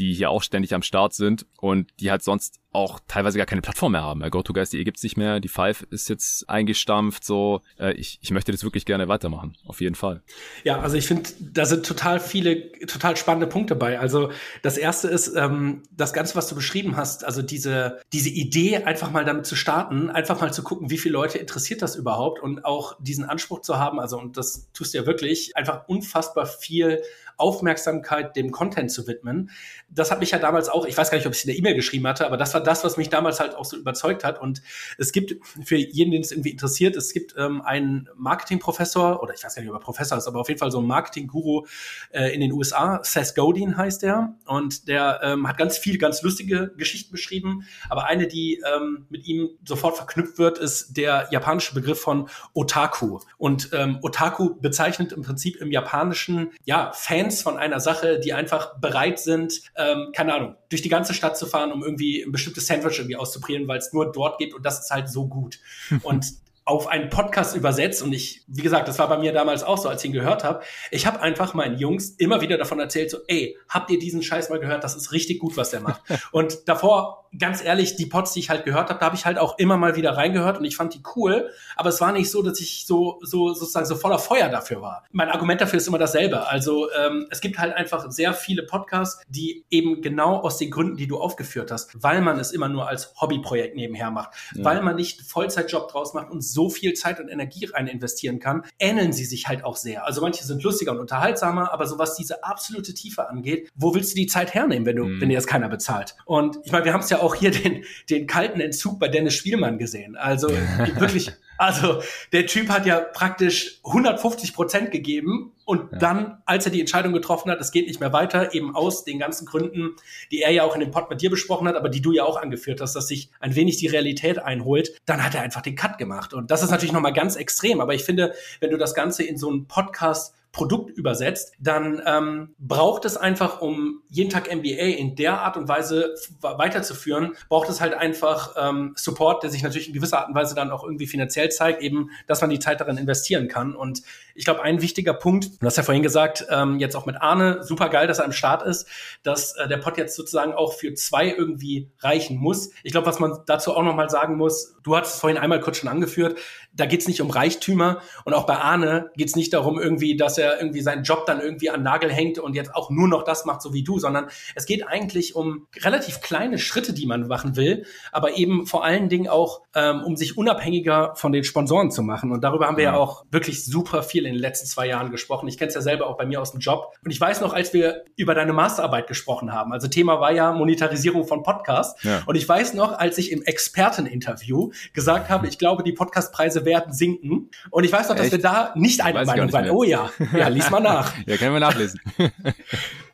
[0.00, 3.60] die hier auch ständig am Start sind und die halt sonst auch teilweise gar keine
[3.60, 4.22] Plattform mehr haben.
[4.22, 7.62] GoToGuys.de gibt's nicht mehr, die Five ist jetzt eingestampft, so.
[7.78, 10.22] Äh, ich, ich möchte das wirklich gerne weitermachen, auf jeden Fall.
[10.64, 13.98] Ja, also ich finde, da sind total viele, total spannende Punkte bei.
[13.98, 14.30] Also
[14.62, 19.10] das erste ist, ähm, das Ganze, was du beschrieben hast, also diese, diese Idee, einfach
[19.10, 22.64] mal damit zu starten, einfach mal zu gucken, wie viele Leute interessiert das überhaupt und
[22.64, 27.02] auch diesen Anspruch zu haben, also und das tust du ja wirklich, einfach unfassbar viel
[27.40, 29.50] Aufmerksamkeit dem Content zu widmen.
[29.88, 31.58] Das hat mich ja damals auch, ich weiß gar nicht, ob ich es in der
[31.58, 34.40] E-Mail geschrieben hatte, aber das war das, was mich damals halt auch so überzeugt hat.
[34.40, 34.62] Und
[34.98, 39.42] es gibt, für jeden, den es irgendwie interessiert, es gibt ähm, einen Marketingprofessor, oder ich
[39.42, 41.66] weiß gar nicht, ob er Professor ist, aber auf jeden Fall so ein Marketing-Guru
[42.10, 44.34] äh, in den USA, Seth Godin heißt der.
[44.46, 47.64] Und der ähm, hat ganz viel, ganz lustige Geschichten beschrieben.
[47.88, 53.20] Aber eine, die ähm, mit ihm sofort verknüpft wird, ist der japanische Begriff von Otaku.
[53.38, 58.32] Und ähm, Otaku bezeichnet im Prinzip im Japanischen, ja, Fans Fans von einer Sache, die
[58.32, 62.32] einfach bereit sind, ähm, keine Ahnung, durch die ganze Stadt zu fahren, um irgendwie ein
[62.32, 65.58] bestimmtes Sandwich irgendwie auszuprobieren, weil es nur dort gibt und das ist halt so gut.
[66.02, 66.26] und
[66.70, 69.88] auf einen Podcast übersetzt und ich, wie gesagt, das war bei mir damals auch so,
[69.88, 70.62] als ich ihn gehört habe.
[70.92, 74.50] Ich habe einfach meinen Jungs immer wieder davon erzählt, so, ey, habt ihr diesen Scheiß
[74.50, 74.84] mal gehört?
[74.84, 76.00] Das ist richtig gut, was der macht.
[76.30, 79.36] und davor, ganz ehrlich, die Pods, die ich halt gehört habe, da habe ich halt
[79.36, 82.40] auch immer mal wieder reingehört und ich fand die cool, aber es war nicht so,
[82.40, 85.02] dass ich so, so sozusagen so voller Feuer dafür war.
[85.10, 86.46] Mein Argument dafür ist immer dasselbe.
[86.46, 90.96] Also ähm, es gibt halt einfach sehr viele Podcasts, die eben genau aus den Gründen,
[90.96, 94.64] die du aufgeführt hast, weil man es immer nur als Hobbyprojekt nebenher macht, ja.
[94.64, 98.38] weil man nicht Vollzeitjob draus macht und so so viel Zeit und Energie rein investieren
[98.38, 100.04] kann, ähneln sie sich halt auch sehr.
[100.04, 104.12] Also manche sind lustiger und unterhaltsamer, aber so was diese absolute Tiefe angeht, wo willst
[104.12, 105.22] du die Zeit hernehmen, wenn du, mhm.
[105.22, 106.16] wenn dir das keiner bezahlt?
[106.26, 109.32] Und ich meine, wir haben es ja auch hier den, den kalten Entzug bei Dennis
[109.32, 110.16] Spielmann gesehen.
[110.16, 110.50] Also
[110.98, 115.98] wirklich also der Typ hat ja praktisch 150 Prozent gegeben und ja.
[115.98, 119.18] dann, als er die Entscheidung getroffen hat, es geht nicht mehr weiter, eben aus den
[119.18, 119.94] ganzen Gründen,
[120.32, 122.24] die er ja auch in dem Pod mit dir besprochen hat, aber die du ja
[122.24, 125.76] auch angeführt hast, dass sich ein wenig die Realität einholt, dann hat er einfach den
[125.76, 126.32] Cut gemacht.
[126.32, 127.82] Und das ist natürlich nochmal ganz extrem.
[127.82, 132.54] Aber ich finde, wenn du das Ganze in so einen Podcast Produkt übersetzt, dann ähm,
[132.58, 137.80] braucht es einfach, um jeden Tag MBA in der Art und Weise weiterzuführen, braucht es
[137.80, 141.06] halt einfach ähm, Support, der sich natürlich in gewisser Art und Weise dann auch irgendwie
[141.06, 143.76] finanziell zeigt, eben, dass man die Zeit darin investieren kann.
[143.76, 144.02] Und
[144.34, 147.62] ich glaube, ein wichtiger Punkt, du hast ja vorhin gesagt, ähm, jetzt auch mit Arne,
[147.62, 148.88] super geil, dass er am Start ist,
[149.22, 152.70] dass äh, der Pod jetzt sozusagen auch für zwei irgendwie reichen muss.
[152.82, 155.76] Ich glaube, was man dazu auch nochmal sagen muss, du hattest es vorhin einmal kurz
[155.76, 156.38] schon angeführt,
[156.72, 160.16] da geht es nicht um Reichtümer und auch bei Arne geht es nicht darum irgendwie,
[160.16, 163.24] dass er irgendwie seinen Job dann irgendwie an Nagel hängt und jetzt auch nur noch
[163.24, 167.26] das macht, so wie du, sondern es geht eigentlich um relativ kleine Schritte, die man
[167.26, 171.90] machen will, aber eben vor allen Dingen auch, ähm, um sich unabhängiger von den Sponsoren
[171.90, 172.30] zu machen.
[172.30, 175.10] Und darüber haben wir ja, ja auch wirklich super viel in den letzten zwei Jahren
[175.10, 175.48] gesprochen.
[175.48, 176.92] Ich kenne es ja selber auch bei mir aus dem Job.
[177.04, 180.52] Und ich weiß noch, als wir über deine Masterarbeit gesprochen haben, also Thema war ja
[180.52, 182.02] Monetarisierung von Podcasts.
[182.04, 182.22] Ja.
[182.26, 186.92] Und ich weiß noch, als ich im Experteninterview gesagt habe, ich glaube, die Podcastpreise werden
[186.92, 187.50] sinken.
[187.70, 188.32] Und ich weiß noch, dass Echt?
[188.32, 189.70] wir da nicht einer Meinung waren.
[189.70, 191.12] Oh ja, ja, lies mal nach.
[191.26, 192.00] ja, können wir nachlesen.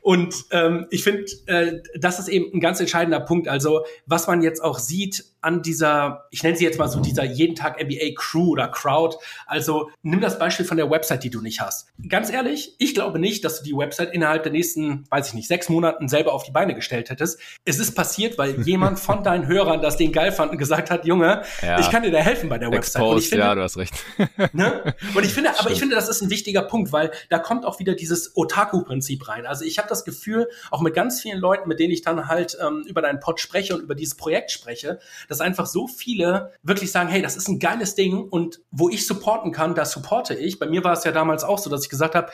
[0.07, 3.49] Und ähm, ich finde, äh, das ist eben ein ganz entscheidender Punkt.
[3.49, 7.23] Also was man jetzt auch sieht an dieser, ich nenne sie jetzt mal so dieser
[7.23, 9.17] jeden Tag NBA Crew oder Crowd.
[9.45, 11.87] Also nimm das Beispiel von der Website, die du nicht hast.
[12.09, 15.47] Ganz ehrlich, ich glaube nicht, dass du die Website innerhalb der nächsten, weiß ich nicht,
[15.47, 17.39] sechs Monaten selber auf die Beine gestellt hättest.
[17.65, 21.05] Es ist passiert, weil jemand von deinen Hörern das den geil fand und gesagt hat,
[21.05, 21.79] Junge, ja.
[21.79, 22.95] ich kann dir da helfen bei der Website.
[22.95, 23.93] Exposed, und ich finde, ja, du hast recht.
[24.53, 24.95] ne?
[25.15, 27.79] Und ich finde, aber ich finde, das ist ein wichtiger Punkt, weil da kommt auch
[27.79, 29.45] wieder dieses Otaku-Prinzip rein.
[29.45, 32.57] Also ich habe das Gefühl, auch mit ganz vielen Leuten, mit denen ich dann halt
[32.61, 36.91] ähm, über deinen Pod spreche und über dieses Projekt spreche, dass einfach so viele wirklich
[36.91, 40.59] sagen, hey, das ist ein geiles Ding und wo ich supporten kann, da supporte ich.
[40.59, 42.31] Bei mir war es ja damals auch so, dass ich gesagt habe,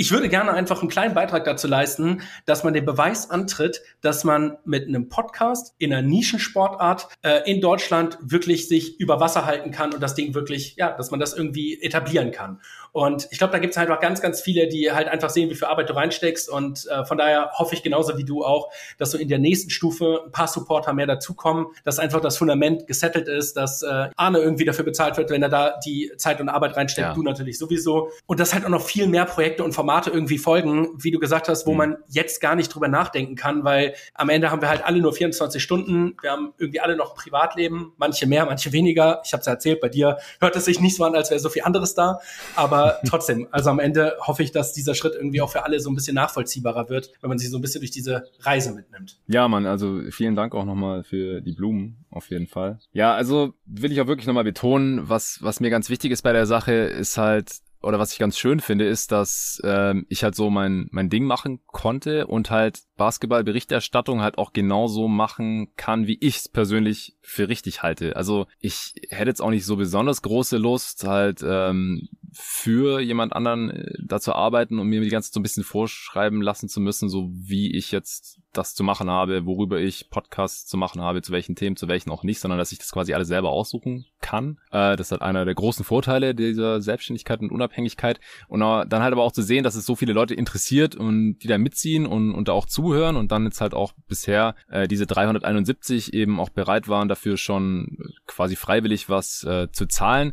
[0.00, 4.22] ich würde gerne einfach einen kleinen Beitrag dazu leisten, dass man den Beweis antritt, dass
[4.22, 9.72] man mit einem Podcast in einer Nischensportart äh, in Deutschland wirklich sich über Wasser halten
[9.72, 12.60] kann und das Ding wirklich, ja, dass man das irgendwie etablieren kann.
[12.92, 15.50] Und ich glaube, da gibt es halt auch ganz, ganz viele, die halt einfach sehen,
[15.50, 16.48] wie viel Arbeit du reinsteckst.
[16.48, 19.70] Und äh, von daher hoffe ich genauso wie du auch, dass so in der nächsten
[19.70, 24.38] Stufe ein paar Supporter mehr dazukommen, dass einfach das Fundament gesettelt ist, dass äh, Arne
[24.38, 27.14] irgendwie dafür bezahlt wird, wenn er da die Zeit und Arbeit reinsteckt, ja.
[27.14, 28.10] du natürlich sowieso.
[28.26, 31.48] Und dass halt auch noch viel mehr Projekte und Formate irgendwie folgen, wie du gesagt
[31.48, 31.78] hast, wo mhm.
[31.78, 35.12] man jetzt gar nicht drüber nachdenken kann, weil am Ende haben wir halt alle nur
[35.12, 36.16] 24 Stunden.
[36.22, 39.20] Wir haben irgendwie alle noch ein Privatleben, manche mehr, manche weniger.
[39.24, 41.40] Ich habe es ja erzählt, bei dir hört es sich nicht so an, als wäre
[41.40, 42.20] so viel anderes da.
[42.54, 45.80] Aber aber trotzdem, also am Ende hoffe ich, dass dieser Schritt irgendwie auch für alle
[45.80, 49.20] so ein bisschen nachvollziehbarer wird, wenn man sich so ein bisschen durch diese Reise mitnimmt.
[49.26, 52.78] Ja, Mann, also vielen Dank auch nochmal für die Blumen, auf jeden Fall.
[52.92, 56.32] Ja, also will ich auch wirklich nochmal betonen, was, was mir ganz wichtig ist bei
[56.32, 60.34] der Sache, ist halt, oder was ich ganz schön finde, ist, dass ähm, ich halt
[60.34, 66.18] so mein, mein Ding machen konnte und halt Basketballberichterstattung halt auch genauso machen kann, wie
[66.20, 68.16] ich es persönlich für richtig halte.
[68.16, 73.70] Also ich hätte jetzt auch nicht so besonders große Lust, halt ähm, für jemand anderen
[73.70, 76.80] äh, da zu arbeiten und mir die ganze Zeit so ein bisschen vorschreiben lassen zu
[76.80, 81.22] müssen, so wie ich jetzt das zu machen habe, worüber ich Podcasts zu machen habe,
[81.22, 84.04] zu welchen Themen, zu welchen auch nicht, sondern dass ich das quasi alles selber aussuchen
[84.20, 84.58] kann.
[84.70, 88.20] Äh, das ist halt einer der großen Vorteile dieser Selbstständigkeit und Unabhängigkeit.
[88.48, 91.48] Und dann halt aber auch zu sehen, dass es so viele Leute interessiert und die
[91.48, 95.06] da mitziehen und, und da auch zuhören und dann jetzt halt auch bisher äh, diese
[95.06, 100.32] 371 eben auch bereit waren, dafür schon quasi freiwillig was äh, zu zahlen.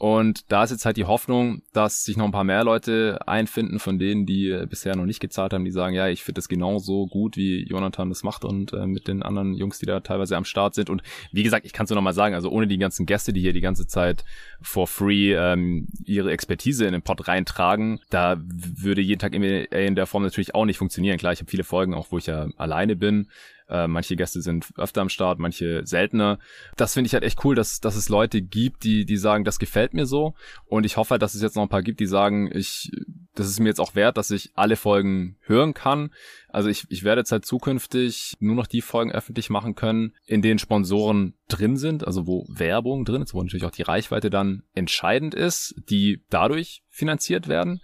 [0.00, 3.78] Und da ist jetzt halt die Hoffnung, dass sich noch ein paar mehr Leute einfinden
[3.78, 6.48] von denen, die äh, bisher noch nicht gezahlt haben, die sagen, ja, ich finde das
[6.48, 10.38] genauso gut, wie Jonathan das macht und äh, mit den anderen Jungs, die da teilweise
[10.38, 10.88] am Start sind.
[10.88, 13.34] Und wie gesagt, ich kann es nur noch mal sagen, also ohne die ganzen Gäste,
[13.34, 14.24] die hier die ganze Zeit
[14.62, 20.06] for free ähm, ihre Expertise in den Pod reintragen, da würde jeden Tag in der
[20.06, 21.18] Form natürlich auch nicht funktionieren.
[21.18, 23.26] Klar, ich habe viele Folgen, auch wo ich ja alleine bin.
[23.70, 26.38] Äh, manche Gäste sind öfter am Start, manche seltener.
[26.76, 29.60] Das finde ich halt echt cool, dass, dass es Leute gibt, die, die sagen, das
[29.60, 30.34] gefällt mir so.
[30.66, 32.90] Und ich hoffe halt, dass es jetzt noch ein paar gibt, die sagen, ich,
[33.34, 36.10] das ist mir jetzt auch wert, dass ich alle Folgen hören kann.
[36.48, 40.42] Also ich, ich werde jetzt halt zukünftig nur noch die Folgen öffentlich machen können, in
[40.42, 44.64] denen Sponsoren drin sind, also wo Werbung drin ist, wo natürlich auch die Reichweite dann
[44.74, 47.80] entscheidend ist, die dadurch finanziert werden.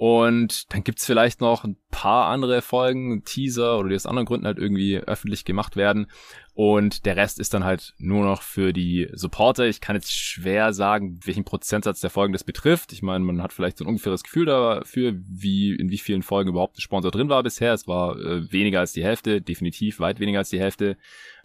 [0.00, 4.46] Und dann gibt's vielleicht noch ein paar andere Folgen, Teaser oder die aus anderen Gründen
[4.46, 6.06] halt irgendwie öffentlich gemacht werden.
[6.54, 9.66] Und der Rest ist dann halt nur noch für die Supporter.
[9.66, 12.94] Ich kann jetzt schwer sagen, welchen Prozentsatz der Folgen das betrifft.
[12.94, 16.48] Ich meine, man hat vielleicht so ein ungefähres Gefühl dafür, wie in wie vielen Folgen
[16.48, 17.74] überhaupt ein Sponsor drin war bisher.
[17.74, 20.96] Es war äh, weniger als die Hälfte, definitiv weit weniger als die Hälfte.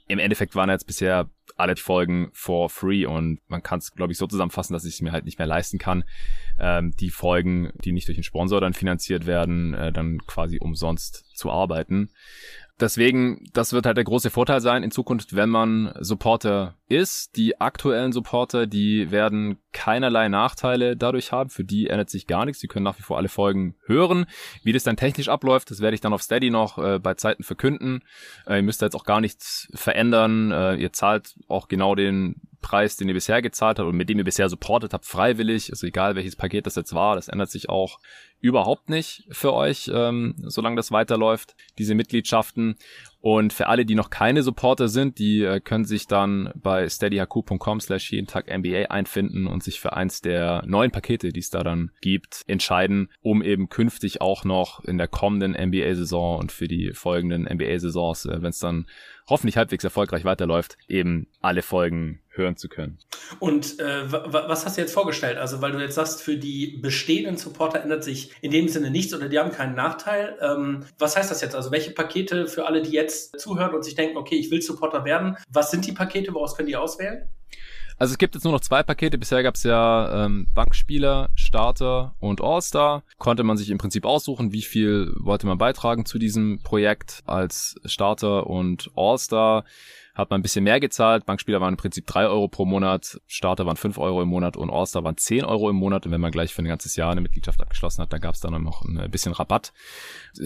[0.08, 4.18] Im Endeffekt waren jetzt bisher alle Folgen for free und man kann es, glaube ich,
[4.18, 6.04] so zusammenfassen, dass ich es mir halt nicht mehr leisten kann,
[6.60, 11.26] ähm, die Folgen, die nicht durch den Sponsor dann finanziert werden, äh, dann quasi umsonst
[11.36, 12.10] zu arbeiten.
[12.80, 17.60] Deswegen, das wird halt der große Vorteil sein in Zukunft, wenn man Supporter ist, die
[17.60, 21.50] aktuellen Supporter, die werden keinerlei Nachteile dadurch haben.
[21.50, 22.62] Für die ändert sich gar nichts.
[22.62, 24.26] Sie können nach wie vor alle Folgen hören.
[24.64, 27.44] Wie das dann technisch abläuft, das werde ich dann auf Steady noch äh, bei Zeiten
[27.44, 28.04] verkünden.
[28.48, 30.52] Äh, ihr müsst jetzt auch gar nichts verändern.
[30.52, 34.18] Äh, ihr zahlt auch genau den Preis, den ihr bisher gezahlt habt und mit dem
[34.18, 35.70] ihr bisher supportet habt, freiwillig.
[35.72, 38.00] Also egal welches Paket das jetzt war, das ändert sich auch
[38.42, 42.76] überhaupt nicht für euch, ähm, solange das weiterläuft, diese Mitgliedschaften.
[43.26, 47.80] Und für alle, die noch keine Supporter sind, die äh, können sich dann bei steadyhq.com
[47.80, 51.64] slash jeden Tag NBA einfinden und sich für eins der neuen Pakete, die es da
[51.64, 56.94] dann gibt, entscheiden, um eben künftig auch noch in der kommenden NBA-Saison und für die
[56.94, 58.86] folgenden NBA-Saisons, äh, wenn es dann
[59.28, 63.00] hoffentlich halbwegs erfolgreich weiterläuft, eben alle Folgen hören zu können.
[63.40, 65.38] Und äh, was hast du jetzt vorgestellt?
[65.38, 69.14] Also, weil du jetzt sagst, für die bestehenden Supporter ändert sich in dem Sinne nichts
[69.14, 70.38] oder die haben keinen Nachteil.
[70.42, 71.56] Ähm, was heißt das jetzt?
[71.56, 75.06] Also, welche Pakete für alle, die jetzt zuhören und sich denken, okay, ich will Supporter
[75.06, 77.28] werden, was sind die Pakete, woraus können die auswählen?
[77.98, 79.18] Also es gibt jetzt nur noch zwei Pakete.
[79.18, 83.04] Bisher gab es ja ähm, Bankspieler, Starter und All-Star.
[83.18, 87.76] Konnte man sich im Prinzip aussuchen, wie viel wollte man beitragen zu diesem Projekt als
[87.86, 89.64] Starter und All-Star
[90.16, 91.26] hat man ein bisschen mehr gezahlt.
[91.26, 94.70] Bankspieler waren im Prinzip drei Euro pro Monat, Starter waren fünf Euro im Monat und
[94.70, 96.06] All-Star waren zehn Euro im Monat.
[96.06, 98.40] Und wenn man gleich für ein ganzes Jahr eine Mitgliedschaft abgeschlossen hat, dann gab es
[98.40, 99.74] dann noch ein bisschen Rabatt.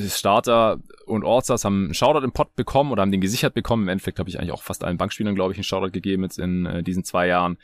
[0.07, 0.79] Starter
[1.09, 3.83] und All-Stars haben einen Shoutout im Pot bekommen oder haben den gesichert bekommen.
[3.83, 6.39] Im Endeffekt habe ich eigentlich auch fast allen Bankspielern, glaube ich, einen Shoutout gegeben jetzt
[6.39, 7.57] in äh, diesen zwei Jahren.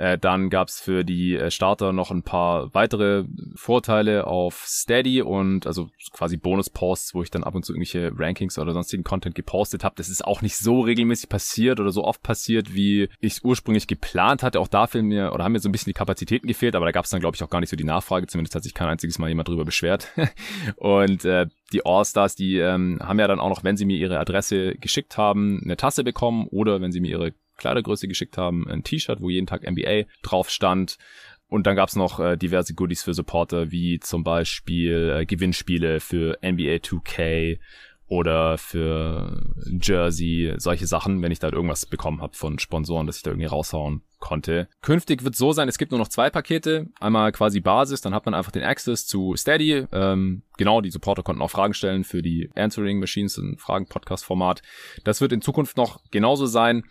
[0.00, 5.20] Äh, dann gab es für die äh, Starter noch ein paar weitere Vorteile auf Steady
[5.20, 9.34] und also quasi Bonus-Posts, wo ich dann ab und zu irgendwelche Rankings oder sonstigen Content
[9.34, 9.96] gepostet habe.
[9.96, 13.86] Das ist auch nicht so regelmäßig passiert oder so oft passiert, wie ich es ursprünglich
[13.86, 14.60] geplant hatte.
[14.60, 16.92] Auch da fehlen mir oder haben mir so ein bisschen die Kapazitäten gefehlt, aber da
[16.92, 18.26] gab es dann, glaube ich, auch gar nicht so die Nachfrage.
[18.26, 20.08] Zumindest hat sich kein einziges Mal jemand drüber beschwert.
[20.76, 24.18] und äh, die All-Stars, die ähm, haben ja dann auch noch, wenn sie mir ihre
[24.18, 28.82] Adresse geschickt haben, eine Tasse bekommen oder wenn sie mir ihre Kleidergröße geschickt haben, ein
[28.82, 30.98] T-Shirt, wo jeden Tag NBA drauf stand.
[31.46, 36.38] Und dann gab's noch äh, diverse Goodies für Supporter, wie zum Beispiel äh, Gewinnspiele für
[36.42, 37.58] NBA 2K
[38.06, 43.22] oder für Jersey, solche Sachen, wenn ich da irgendwas bekommen habe von Sponsoren, dass ich
[43.22, 44.68] da irgendwie raushauen konnte.
[44.82, 46.86] Künftig wird so sein, es gibt nur noch zwei Pakete.
[47.00, 49.86] Einmal quasi Basis, dann hat man einfach den Access zu Steady.
[49.92, 54.62] Ähm, genau, die Supporter konnten auch Fragen stellen für die Answering Machines, ein Fragen-Podcast-Format.
[55.04, 56.84] Das wird in Zukunft noch genauso sein.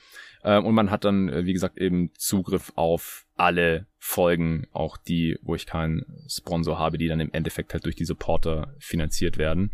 [0.43, 5.37] Ähm, und man hat dann, äh, wie gesagt, eben Zugriff auf alle Folgen, auch die,
[5.41, 9.71] wo ich keinen Sponsor habe, die dann im Endeffekt halt durch die Supporter finanziert werden.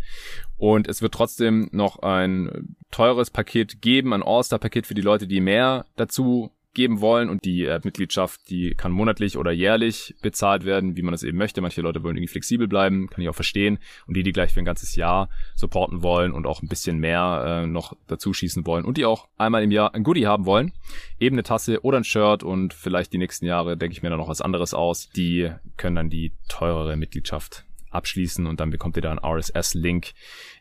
[0.58, 5.42] Und es wird trotzdem noch ein teures Paket geben, ein All-Star-Paket für die Leute, die
[5.42, 10.96] mehr dazu geben wollen und die äh, Mitgliedschaft, die kann monatlich oder jährlich bezahlt werden,
[10.96, 11.62] wie man das eben möchte.
[11.62, 13.80] Manche Leute wollen irgendwie flexibel bleiben, kann ich auch verstehen.
[14.06, 17.64] Und die, die gleich für ein ganzes Jahr supporten wollen und auch ein bisschen mehr
[17.64, 20.74] äh, noch dazu schießen wollen und die auch einmal im Jahr ein Goodie haben wollen,
[21.20, 24.20] eben eine Tasse oder ein Shirt und vielleicht die nächsten Jahre denke ich mir dann
[24.20, 29.02] noch was anderes aus, die können dann die teurere Mitgliedschaft abschließen und dann bekommt ihr
[29.02, 30.12] da einen RSS-Link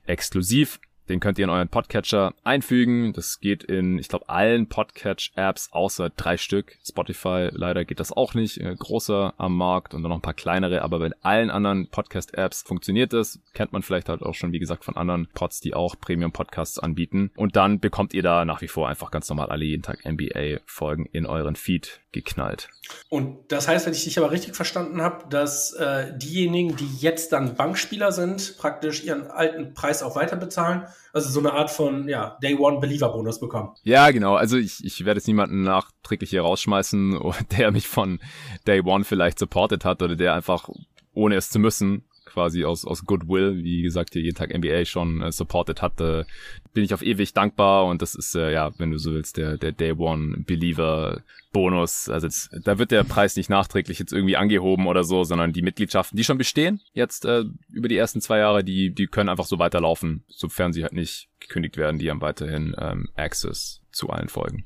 [0.06, 0.80] exklusiv.
[1.08, 3.12] Den könnt ihr in euren Podcatcher einfügen.
[3.12, 6.78] Das geht in, ich glaube, allen Podcatch-Apps außer drei Stück.
[6.82, 8.58] Spotify leider geht das auch nicht.
[8.58, 12.62] Äh, großer am Markt und dann noch ein paar kleinere, aber bei allen anderen Podcast-Apps
[12.62, 13.38] funktioniert das.
[13.52, 17.30] Kennt man vielleicht halt auch schon, wie gesagt, von anderen Pods, die auch Premium-Podcasts anbieten.
[17.36, 21.06] Und dann bekommt ihr da nach wie vor einfach ganz normal alle jeden Tag NBA-Folgen
[21.06, 22.70] in euren Feed geknallt.
[23.08, 27.32] Und das heißt, wenn ich dich aber richtig verstanden habe, dass äh, diejenigen, die jetzt
[27.32, 32.08] dann Bankspieler sind, praktisch ihren alten Preis auch weiter bezahlen, also so eine Art von
[32.08, 33.74] ja, Day One Believer Bonus bekommen.
[33.82, 34.34] Ja, genau.
[34.34, 37.20] Also ich, ich werde jetzt niemanden nachträglich hier rausschmeißen,
[37.58, 38.20] der mich von
[38.66, 40.68] Day One vielleicht supportet hat oder der einfach
[41.12, 45.22] ohne es zu müssen quasi aus, aus Goodwill, wie gesagt, hier jeden Tag NBA schon
[45.22, 46.26] äh, supported hatte,
[46.74, 49.56] bin ich auf ewig dankbar und das ist, äh, ja, wenn du so willst, der,
[49.56, 51.22] der Day One Believer
[51.54, 52.10] Bonus.
[52.10, 55.62] Also jetzt, da wird der Preis nicht nachträglich jetzt irgendwie angehoben oder so, sondern die
[55.62, 59.46] Mitgliedschaften, die schon bestehen, jetzt äh, über die ersten zwei Jahre, die, die können einfach
[59.46, 64.28] so weiterlaufen, sofern sie halt nicht gekündigt werden, die haben weiterhin ähm, Access zu allen
[64.28, 64.64] Folgen.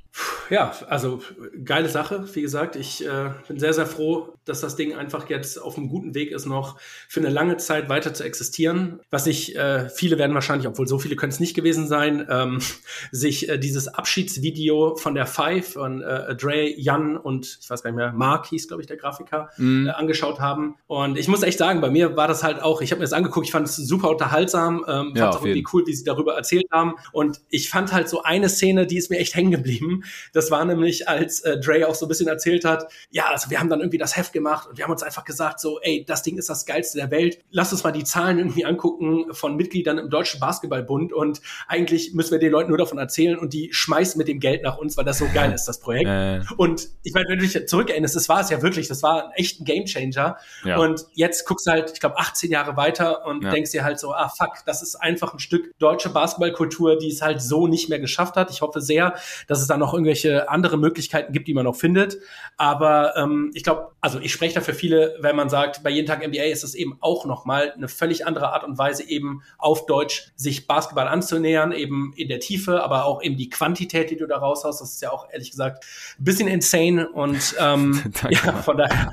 [0.49, 1.21] Ja, also
[1.63, 2.27] geile Sache.
[2.35, 5.91] Wie gesagt, ich äh, bin sehr, sehr froh, dass das Ding einfach jetzt auf einem
[5.91, 9.01] guten Weg ist, noch für eine lange Zeit weiter zu existieren.
[9.11, 12.61] Was ich, äh, viele werden wahrscheinlich, obwohl so viele können es nicht gewesen sein, ähm,
[13.13, 17.91] sich äh, dieses Abschiedsvideo von der Five, von äh, Dre, Jan und ich weiß gar
[17.91, 19.87] nicht mehr, Mark hieß, glaube ich, der Grafiker, mm.
[19.87, 20.77] äh, angeschaut haben.
[20.87, 23.13] Und ich muss echt sagen, bei mir war das halt auch, ich habe mir das
[23.13, 26.35] angeguckt, ich fand es super unterhaltsam, ähm, fand es auch irgendwie cool, wie sie darüber
[26.35, 26.95] erzählt haben.
[27.13, 30.05] Und ich fand halt so eine Szene, die ist mir echt hängen geblieben.
[30.33, 33.61] Das war nämlich, als äh, Dre auch so ein bisschen erzählt hat, ja, also wir
[33.61, 36.23] haben dann irgendwie das Heft gemacht und wir haben uns einfach gesagt, so, ey, das
[36.23, 37.39] Ding ist das geilste der Welt.
[37.51, 41.13] Lass uns mal die Zahlen irgendwie angucken von Mitgliedern im Deutschen Basketballbund.
[41.13, 44.41] Und ein eigentlich müssen wir den Leuten nur davon erzählen und die schmeißen mit dem
[44.41, 46.09] Geld nach uns, weil das so geil ist, das Projekt.
[46.09, 46.41] Äh.
[46.57, 49.31] Und ich meine, wenn du dich zurückerinnerst, das war es ja wirklich, das war ein
[49.33, 50.37] echter Gamechanger.
[50.65, 50.79] Ja.
[50.79, 53.51] Und jetzt guckst du halt, ich glaube, 18 Jahre weiter und ja.
[53.51, 57.23] denkst dir halt so, ah fuck, das ist einfach ein Stück deutsche Basketballkultur, die es
[57.23, 58.51] halt so nicht mehr geschafft hat.
[58.51, 59.15] Ich hoffe sehr,
[59.47, 62.19] dass es da noch irgendwelche andere Möglichkeiten gibt, die man noch findet.
[62.57, 66.07] Aber ähm, ich glaube, also ich spreche da für viele, wenn man sagt, bei jeden
[66.07, 69.87] Tag NBA ist es eben auch nochmal eine völlig andere Art und Weise, eben auf
[69.87, 74.27] Deutsch sich Basketball anzunähern, eben in der Tiefe, aber auch eben die Quantität, die du
[74.27, 74.81] da raushaust.
[74.81, 75.85] Das ist ja auch ehrlich gesagt
[76.19, 79.13] ein bisschen insane und ähm, ja, von daher,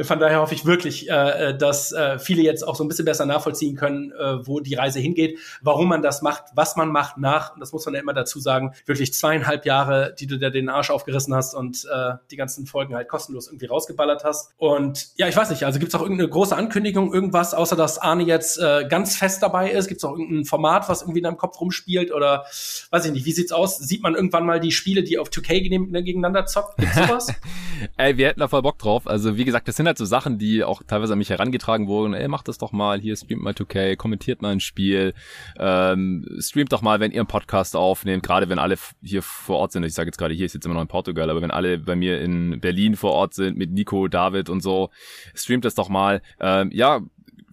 [0.00, 3.26] von daher hoffe ich wirklich, äh, dass äh, viele jetzt auch so ein bisschen besser
[3.26, 7.54] nachvollziehen können, äh, wo die Reise hingeht, warum man das macht, was man macht nach,
[7.54, 10.68] und das muss man ja immer dazu sagen, wirklich zweieinhalb Jahre, die du da den
[10.68, 14.52] Arsch aufgerissen hast und äh, die ganzen Folgen halt kostenlos irgendwie rausgeballert hast.
[14.56, 17.98] Und ja, ich weiß nicht, also gibt es auch irgendeine große Ankündigung, irgendwas, außer dass
[17.98, 19.88] Arne jetzt äh, ganz fest dabei ist?
[19.88, 22.12] Gibt es auch irgendein Format, was irgendwie in deinem Kopf rumspielt?
[22.12, 22.44] Oder
[22.90, 23.78] weiß ich nicht, wie sieht's aus?
[23.78, 26.78] Sieht man irgendwann mal die Spiele, die auf 2K gegeneinander zockt?
[26.78, 27.28] Gibt's sowas?
[27.96, 29.06] Ey, wir hätten da voll Bock drauf.
[29.06, 32.14] Also wie gesagt, das sind halt so Sachen, die auch teilweise an mich herangetragen wurden.
[32.14, 35.14] Ey, macht das doch mal, hier streamt mal 2K, kommentiert mal ein Spiel,
[35.58, 39.72] ähm, streamt doch mal, wenn ihr einen Podcast aufnehmt, gerade wenn alle hier vor Ort
[39.72, 39.84] sind.
[39.84, 41.96] Ich sage jetzt gerade hier, ist jetzt immer noch in Portugal, aber wenn alle bei
[41.96, 44.90] mir in Berlin vor Ort sind mit Nico, David und so,
[45.34, 46.22] streamt das doch mal.
[46.40, 47.00] Ähm, ja,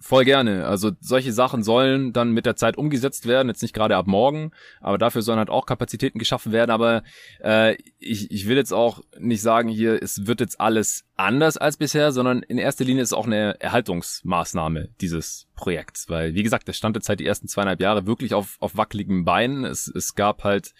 [0.02, 0.66] Voll gerne.
[0.66, 4.50] Also solche Sachen sollen dann mit der Zeit umgesetzt werden, jetzt nicht gerade ab morgen,
[4.80, 6.70] aber dafür sollen halt auch Kapazitäten geschaffen werden.
[6.70, 7.02] Aber
[7.44, 11.76] äh, ich, ich will jetzt auch nicht sagen, hier, es wird jetzt alles anders als
[11.76, 16.08] bisher, sondern in erster Linie ist es auch eine Erhaltungsmaßnahme dieses Projekts.
[16.08, 19.26] Weil, wie gesagt, das stand jetzt halt die ersten zweieinhalb Jahre wirklich auf, auf wackeligen
[19.26, 19.66] Beinen.
[19.66, 20.72] Es, es gab halt,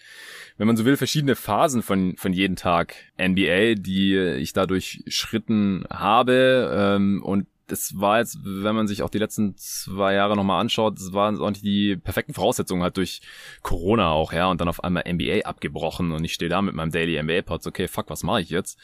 [0.57, 5.85] wenn man so will, verschiedene Phasen von, von jeden Tag NBA, die ich dadurch schritten
[5.91, 6.71] habe.
[6.75, 10.97] Ähm, und das war jetzt, wenn man sich auch die letzten zwei Jahre nochmal anschaut,
[10.97, 13.21] das waren auch nicht die perfekten Voraussetzungen halt durch
[13.61, 16.91] Corona auch, ja, und dann auf einmal NBA abgebrochen und ich stehe da mit meinem
[16.91, 18.77] Daily NBA Pod, okay, fuck, was mache ich jetzt?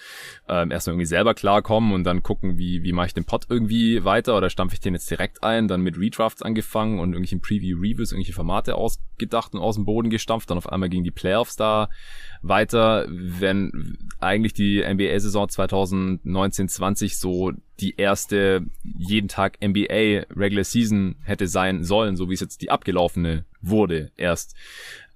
[0.47, 4.05] Ähm, erstmal irgendwie selber klarkommen und dann gucken, wie, wie mache ich den Pod irgendwie
[4.05, 8.13] weiter oder stampfe ich den jetzt direkt ein, dann mit Redrafts angefangen und irgendwelchen Preview-Reviews,
[8.13, 11.89] irgendwelche Formate ausgedacht und aus dem Boden gestampft, dann auf einmal gegen die Playoffs da
[12.41, 21.47] weiter, wenn eigentlich die NBA-Saison 2019-20 so die erste jeden Tag NBA Regular Season hätte
[21.47, 24.55] sein sollen, so wie es jetzt die abgelaufene wurde erst.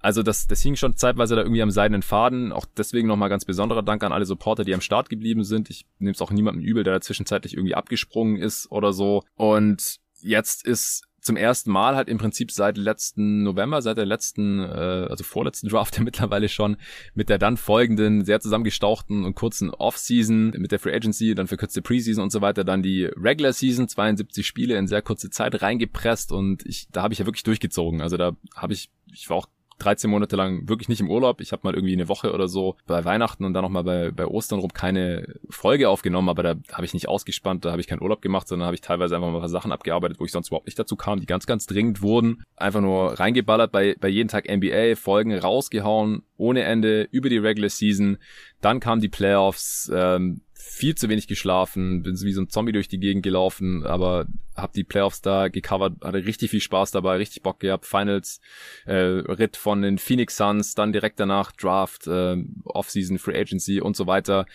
[0.02, 2.50] Also das, das hing schon zeitweise da irgendwie am seidenen Faden.
[2.52, 5.70] Auch deswegen nochmal ganz besonderer Dank an alle Supporter, die am Start geblieben sind.
[5.70, 9.22] Ich nehme es auch niemandem übel, der da zwischenzeitlich irgendwie abgesprungen ist oder so.
[9.36, 14.58] Und jetzt ist zum ersten Mal halt im Prinzip seit letzten November, seit der letzten,
[14.58, 16.76] äh, also vorletzten Draft ja mittlerweile schon,
[17.14, 21.80] mit der dann folgenden, sehr zusammengestauchten und kurzen Off-Season, mit der Free Agency, dann verkürzte
[21.80, 26.32] Preseason und so weiter, dann die Regular Season, 72 Spiele in sehr kurze Zeit reingepresst
[26.32, 28.02] und ich, da habe ich ja wirklich durchgezogen.
[28.02, 29.46] Also da habe ich, ich war auch
[29.82, 31.40] 13 Monate lang wirklich nicht im Urlaub.
[31.40, 34.26] Ich habe mal irgendwie eine Woche oder so bei Weihnachten und dann nochmal bei, bei
[34.26, 38.02] Ostern rum keine Folge aufgenommen, aber da habe ich nicht ausgespannt, da habe ich keinen
[38.02, 40.48] Urlaub gemacht, sondern habe ich teilweise einfach mal ein paar Sachen abgearbeitet, wo ich sonst
[40.48, 42.42] überhaupt nicht dazu kam, die ganz, ganz dringend wurden.
[42.56, 47.70] Einfach nur reingeballert bei, bei jeden Tag NBA, Folgen rausgehauen, ohne Ende, über die Regular
[47.70, 48.18] Season.
[48.60, 50.42] Dann kamen die Playoffs, ähm,
[50.72, 54.72] viel zu wenig geschlafen, bin wie so ein Zombie durch die Gegend gelaufen, aber habe
[54.74, 57.84] die Playoffs da gecovert, hatte richtig viel Spaß dabei, richtig Bock gehabt.
[57.84, 58.40] Finals
[58.86, 63.96] äh, Ritt von den Phoenix Suns, dann direkt danach Draft, äh, Offseason, Free Agency und
[63.96, 64.46] so weiter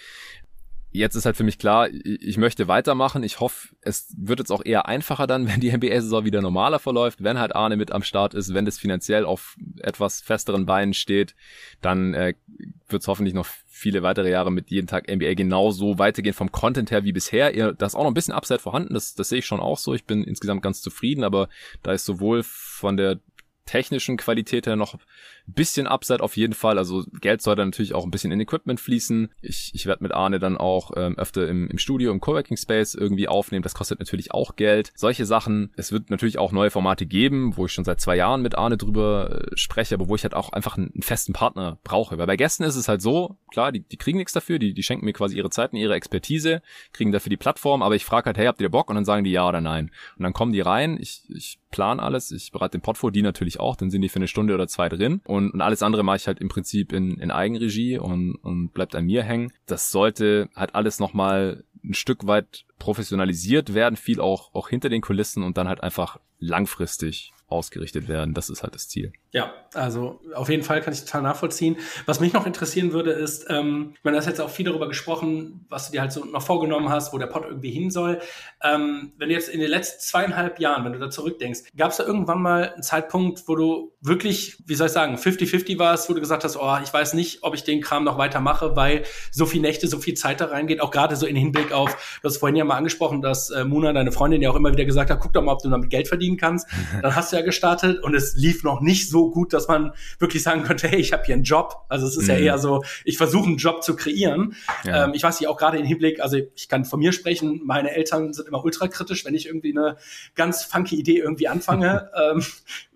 [0.91, 3.23] jetzt ist halt für mich klar, ich möchte weitermachen.
[3.23, 7.23] Ich hoffe, es wird jetzt auch eher einfacher dann, wenn die NBA-Saison wieder normaler verläuft,
[7.23, 11.35] wenn halt Arne mit am Start ist, wenn das finanziell auf etwas festeren Beinen steht,
[11.81, 12.33] dann äh,
[12.89, 16.91] wird es hoffentlich noch viele weitere Jahre mit jeden Tag NBA genauso weitergehen vom Content
[16.91, 17.73] her wie bisher.
[17.73, 19.93] Da ist auch noch ein bisschen Upside vorhanden, das, das sehe ich schon auch so.
[19.93, 21.49] Ich bin insgesamt ganz zufrieden, aber
[21.83, 23.19] da ist sowohl von der
[23.67, 26.77] technischen Qualität her noch ein bisschen Upside auf jeden Fall.
[26.77, 29.29] Also Geld soll dann natürlich auch ein bisschen in Equipment fließen.
[29.41, 32.95] Ich, ich werde mit Arne dann auch ähm, öfter im, im Studio, im Coworking Space
[32.95, 33.63] irgendwie aufnehmen.
[33.63, 34.91] Das kostet natürlich auch Geld.
[34.95, 35.71] Solche Sachen.
[35.77, 38.77] Es wird natürlich auch neue Formate geben, wo ich schon seit zwei Jahren mit Arne
[38.77, 42.17] drüber äh, spreche, aber wo ich halt auch einfach einen, einen, festen Partner brauche.
[42.17, 44.83] Weil bei Gästen ist es halt so, klar, die, die kriegen nichts dafür, die, die
[44.83, 46.61] schenken mir quasi ihre Zeit und ihre Expertise,
[46.93, 48.89] kriegen dafür die Plattform, aber ich frage halt, hey, habt ihr Bock?
[48.89, 49.91] Und dann sagen die ja oder nein.
[50.17, 53.56] Und dann kommen die rein, ich, ich plan alles, ich bereite den vor, die natürlich
[53.59, 56.17] auch, dann sind die für eine Stunde oder zwei drin und, und alles andere mache
[56.17, 59.51] ich halt im Prinzip in, in Eigenregie und, und bleibt an mir hängen.
[59.65, 65.01] Das sollte halt alles nochmal ein Stück weit professionalisiert werden, viel auch, auch hinter den
[65.01, 68.33] Kulissen und dann halt einfach langfristig ausgerichtet werden.
[68.33, 69.13] Das ist halt das Ziel.
[69.37, 71.77] Ja, also auf jeden Fall kann ich total nachvollziehen.
[72.07, 74.87] Was mich noch interessieren würde, ist, ähm, ich meine, du hast jetzt auch viel darüber
[74.87, 78.19] gesprochen, was du dir halt so noch vorgenommen hast, wo der Pod irgendwie hin soll.
[78.63, 81.97] Ähm, wenn du jetzt in den letzten zweieinhalb Jahren, wenn du da zurückdenkst, gab es
[81.97, 86.15] da irgendwann mal einen Zeitpunkt, wo du wirklich, wie soll ich sagen, 50-50 warst, wo
[86.15, 89.45] du gesagt hast, oh, ich weiß nicht, ob ich den Kram noch weitermache, weil so
[89.45, 92.37] viel Nächte, so viel Zeit da reingeht, auch gerade so in Hinblick auf, du hast
[92.37, 95.19] vorhin ja mal angesprochen, dass äh, Muna, deine Freundin, ja auch immer wieder gesagt hat,
[95.19, 96.67] guck doch mal, ob du damit Geld verdienen kannst.
[97.03, 100.43] Dann hast du ja gestartet und es lief noch nicht so gut, dass man wirklich
[100.43, 101.85] sagen könnte, hey, ich habe hier einen Job.
[101.89, 102.29] Also es ist mhm.
[102.29, 104.55] ja eher so, ich versuche einen Job zu kreieren.
[104.83, 105.05] Ja.
[105.05, 107.91] Ähm, ich weiß nicht, auch gerade im Hinblick, also ich kann von mir sprechen, meine
[107.91, 109.97] Eltern sind immer ultra kritisch, wenn ich irgendwie eine
[110.35, 112.09] ganz funky Idee irgendwie anfange.
[112.31, 112.43] ähm,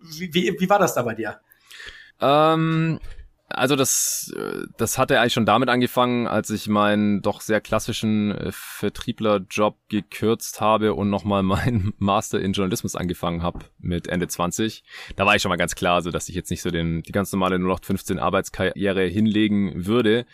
[0.02, 1.40] wie, wie, wie war das da bei dir?
[2.20, 3.00] Ähm,
[3.52, 4.34] also das,
[4.78, 10.62] das hatte eigentlich schon damit angefangen, als ich meinen doch sehr klassischen äh, Vertrieblerjob gekürzt
[10.62, 14.84] habe und nochmal meinen Master in Journalismus angefangen habe mit Ende 20.
[15.16, 17.12] Da war ich schon mal ganz klar, so dass ich jetzt nicht so den, die
[17.12, 20.26] ganz normale 0815 Arbeitskarriere hinlegen würde.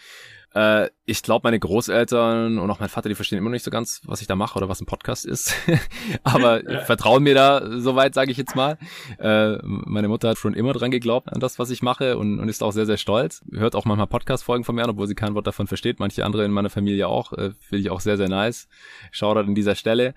[0.57, 3.69] Äh, ich glaube, meine Großeltern und auch mein Vater, die verstehen immer noch nicht so
[3.69, 5.53] ganz, was ich da mache oder was ein Podcast ist.
[6.23, 8.79] Aber vertrauen mir da soweit, sage ich jetzt mal.
[9.19, 12.49] Äh, meine Mutter hat schon immer dran geglaubt an das, was ich mache und, und
[12.49, 13.43] ist auch sehr, sehr stolz.
[13.51, 15.99] Hört auch manchmal Podcast-Folgen von mir an, obwohl sie kein Wort davon versteht.
[15.99, 17.33] Manche andere in meiner Familie auch.
[17.33, 18.67] Äh, Finde ich auch sehr, sehr nice.
[19.11, 20.15] Shoutout an dieser Stelle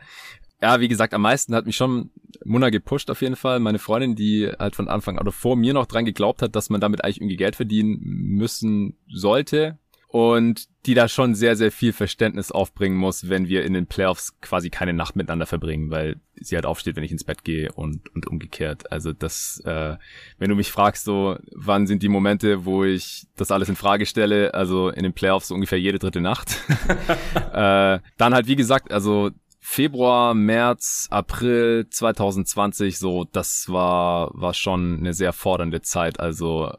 [0.62, 2.10] ja, wie gesagt, am meisten hat mich schon
[2.44, 3.60] Muna gepusht auf jeden Fall.
[3.60, 6.82] Meine Freundin, die halt von Anfang oder vor mir noch dran geglaubt hat, dass man
[6.82, 9.78] damit eigentlich irgendwie Geld verdienen müssen sollte
[10.10, 14.40] und die da schon sehr, sehr viel Verständnis aufbringen muss, wenn wir in den Playoffs
[14.40, 18.12] quasi keine Nacht miteinander verbringen, weil sie halt aufsteht, wenn ich ins Bett gehe und,
[18.14, 18.90] und umgekehrt.
[18.90, 19.96] Also das, äh,
[20.38, 24.04] wenn du mich fragst, so, wann sind die Momente, wo ich das alles in Frage
[24.04, 26.56] stelle, also in den Playoffs so ungefähr jede dritte Nacht.
[27.52, 29.30] äh, dann halt, wie gesagt, also
[29.60, 36.18] Februar, März, April 2020, so, das war, war schon eine sehr fordernde Zeit.
[36.18, 36.72] Also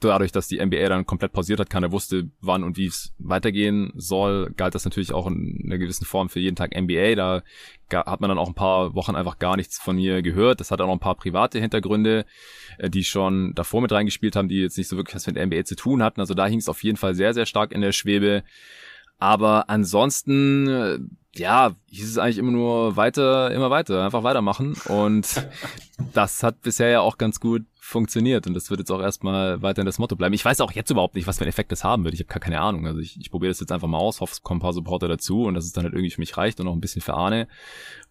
[0.00, 3.92] dadurch, dass die NBA dann komplett pausiert hat, keiner wusste, wann und wie es weitergehen
[3.94, 7.14] soll, galt das natürlich auch in einer gewissen Form für jeden Tag NBA.
[7.14, 7.42] Da
[7.92, 10.60] hat man dann auch ein paar Wochen einfach gar nichts von mir gehört.
[10.60, 12.24] Das hat auch noch ein paar private Hintergründe,
[12.78, 15.46] äh, die schon davor mit reingespielt haben, die jetzt nicht so wirklich was mit der
[15.46, 16.20] NBA zu tun hatten.
[16.20, 18.42] Also da hing es auf jeden Fall sehr, sehr stark in der Schwebe.
[19.18, 20.98] Aber ansonsten, äh,
[21.36, 24.76] ja, hieß es eigentlich immer nur weiter, immer weiter, einfach weitermachen.
[24.86, 25.46] Und
[26.12, 29.86] das hat bisher ja auch ganz gut funktioniert und das wird jetzt auch erstmal weiterhin
[29.86, 30.32] das Motto bleiben.
[30.34, 32.14] Ich weiß auch jetzt überhaupt nicht, was für einen Effekt das haben wird.
[32.14, 32.86] Ich habe gar keine Ahnung.
[32.86, 35.08] Also ich, ich probiere das jetzt einfach mal aus, hoffe, es kommen ein paar Supporter
[35.08, 37.14] dazu und dass es dann halt irgendwie für mich reicht und auch ein bisschen für
[37.14, 37.48] Arne.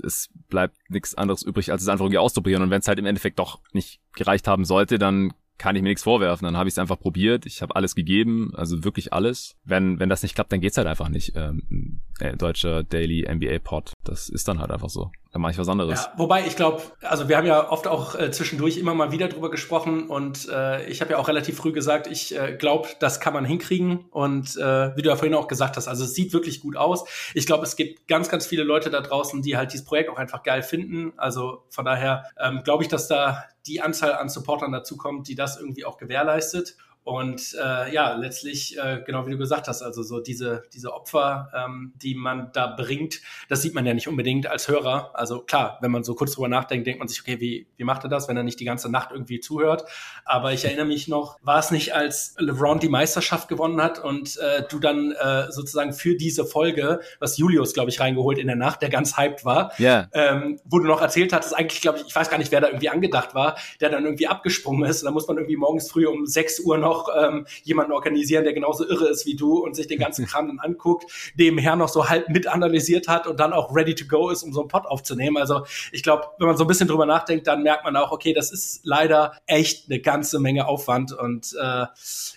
[0.03, 2.61] Es bleibt nichts anderes übrig, als es einfach irgendwie auszuprobieren.
[2.61, 5.89] Und wenn es halt im Endeffekt doch nicht gereicht haben sollte, dann kann ich mir
[5.89, 6.45] nichts vorwerfen.
[6.45, 7.45] Dann habe ich es einfach probiert.
[7.45, 9.57] Ich habe alles gegeben, also wirklich alles.
[9.65, 11.33] Wenn wenn das nicht klappt, dann geht's halt einfach nicht.
[11.35, 13.93] Ähm, äh, deutscher Daily NBA Pod.
[14.03, 16.05] Das ist dann halt einfach so dann mache ich was anderes.
[16.05, 19.27] Ja, wobei ich glaube, also wir haben ja oft auch äh, zwischendurch immer mal wieder
[19.27, 23.19] drüber gesprochen und äh, ich habe ja auch relativ früh gesagt, ich äh, glaube, das
[23.19, 26.33] kann man hinkriegen und äh, wie du ja vorhin auch gesagt hast, also es sieht
[26.33, 27.05] wirklich gut aus.
[27.35, 30.17] Ich glaube, es gibt ganz, ganz viele Leute da draußen, die halt dieses Projekt auch
[30.17, 31.13] einfach geil finden.
[31.17, 35.35] Also von daher ähm, glaube ich, dass da die Anzahl an Supportern dazu kommt, die
[35.35, 36.75] das irgendwie auch gewährleistet.
[37.09, 41.49] Und äh, ja, letztlich, äh, genau wie du gesagt hast, also so diese, diese Opfer,
[41.55, 45.09] ähm, die man da bringt, das sieht man ja nicht unbedingt als Hörer.
[45.15, 48.03] Also klar, wenn man so kurz drüber nachdenkt, denkt man sich, okay, wie, wie macht
[48.03, 49.85] er das, wenn er nicht die ganze Nacht irgendwie zuhört?
[50.23, 54.37] Aber ich erinnere mich noch, war es nicht, als LeBron die Meisterschaft gewonnen hat und
[54.37, 58.55] äh, du dann äh, sozusagen für diese Folge, was Julius, glaube ich, reingeholt in der
[58.55, 60.07] Nacht, der ganz hyped war, yeah.
[60.13, 62.67] ähm, wo du noch erzählt hattest, eigentlich, glaube ich, ich weiß gar nicht, wer da
[62.67, 65.01] irgendwie angedacht war, der dann irgendwie abgesprungen ist.
[65.01, 68.43] Und da muss man irgendwie morgens früh um 6 Uhr noch noch ähm, jemanden organisieren,
[68.43, 71.89] der genauso irre ist wie du und sich den ganzen Kram dann anguckt, nebenher noch
[71.89, 74.69] so halb mit analysiert hat und dann auch ready to go ist, um so einen
[74.69, 75.37] Pod aufzunehmen.
[75.37, 78.33] Also ich glaube, wenn man so ein bisschen drüber nachdenkt, dann merkt man auch, okay,
[78.33, 81.13] das ist leider echt eine ganze Menge Aufwand.
[81.13, 81.85] Und äh,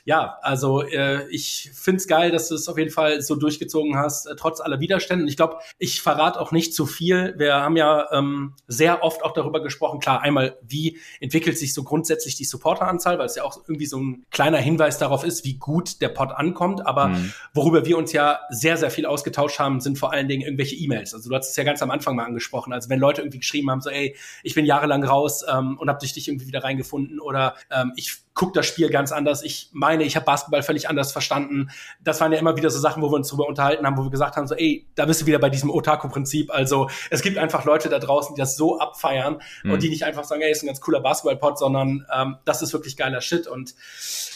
[0.04, 4.26] ja, also äh, ich find's geil, dass du es auf jeden Fall so durchgezogen hast,
[4.26, 5.24] äh, trotz aller Widerstände.
[5.24, 7.34] Und ich glaube, ich verrate auch nicht zu viel.
[7.36, 11.82] Wir haben ja ähm, sehr oft auch darüber gesprochen, klar, einmal, wie entwickelt sich so
[11.82, 15.54] grundsätzlich die Supporteranzahl, weil es ja auch irgendwie so ein kleiner Hinweis darauf ist, wie
[15.54, 16.84] gut der Pod ankommt.
[16.84, 17.32] Aber mhm.
[17.54, 21.14] worüber wir uns ja sehr, sehr viel ausgetauscht haben, sind vor allen Dingen irgendwelche E-Mails.
[21.14, 22.72] Also du hast es ja ganz am Anfang mal angesprochen.
[22.72, 26.00] Also wenn Leute irgendwie geschrieben haben, so ey, ich bin jahrelang raus ähm, und habe
[26.00, 29.42] durch dich irgendwie wieder reingefunden oder ähm, ich gucke das Spiel ganz anders.
[29.42, 31.70] Ich meine, ich habe Basketball völlig anders verstanden.
[32.02, 34.10] Das waren ja immer wieder so Sachen, wo wir uns drüber unterhalten haben, wo wir
[34.10, 36.52] gesagt haben, so, ey, da bist du wieder bei diesem Otaku-Prinzip.
[36.52, 39.72] Also es gibt einfach Leute da draußen, die das so abfeiern mhm.
[39.72, 42.72] und die nicht einfach sagen, ey, ist ein ganz cooler Basketball-Pod, sondern ähm, das ist
[42.72, 43.46] wirklich geiler Shit.
[43.46, 43.74] Und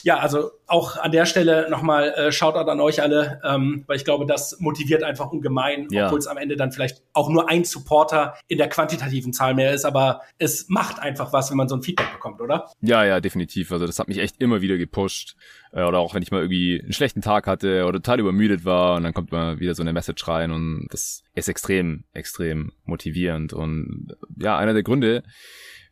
[0.03, 4.05] ja, also auch an der Stelle nochmal äh, Shoutout an euch alle, ähm, weil ich
[4.05, 6.07] glaube, das motiviert einfach ungemein, ja.
[6.07, 9.73] obwohl es am Ende dann vielleicht auch nur ein Supporter in der quantitativen Zahl mehr
[9.73, 12.71] ist, aber es macht einfach was, wenn man so ein Feedback bekommt, oder?
[12.81, 13.73] Ja, ja, definitiv.
[13.73, 15.37] Also das hat mich echt immer wieder gepusht.
[15.73, 18.97] Äh, oder auch wenn ich mal irgendwie einen schlechten Tag hatte oder total übermüdet war
[18.97, 23.53] und dann kommt mal wieder so eine Message rein und das ist extrem, extrem motivierend.
[23.53, 25.23] Und ja, einer der Gründe,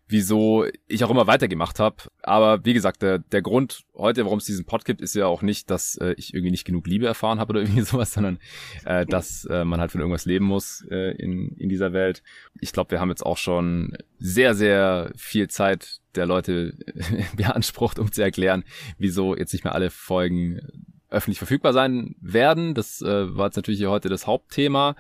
[0.09, 1.97] wieso ich auch immer weitergemacht habe.
[2.23, 5.43] Aber wie gesagt, der, der Grund heute, warum es diesen Pod gibt, ist ja auch
[5.43, 8.39] nicht, dass äh, ich irgendwie nicht genug Liebe erfahren habe oder irgendwie sowas, sondern
[8.85, 12.23] äh, dass äh, man halt von irgendwas leben muss äh, in, in dieser Welt.
[12.61, 16.77] Ich glaube, wir haben jetzt auch schon sehr, sehr viel Zeit der Leute
[17.37, 18.65] beansprucht, um zu erklären,
[18.99, 20.61] wieso jetzt nicht mehr alle Folgen
[21.09, 22.75] öffentlich verfügbar sein werden.
[22.75, 24.97] Das äh, war jetzt natürlich hier heute das Hauptthema.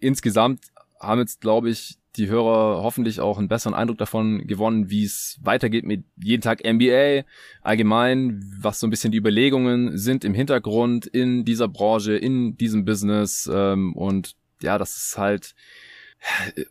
[0.00, 0.66] Insgesamt
[0.98, 5.38] haben jetzt, glaube ich, die Hörer hoffentlich auch einen besseren Eindruck davon gewonnen, wie es
[5.42, 7.24] weitergeht mit jeden Tag NBA,
[7.62, 12.84] allgemein, was so ein bisschen die Überlegungen sind im Hintergrund in dieser Branche, in diesem
[12.84, 15.54] Business ähm, und ja, das ist halt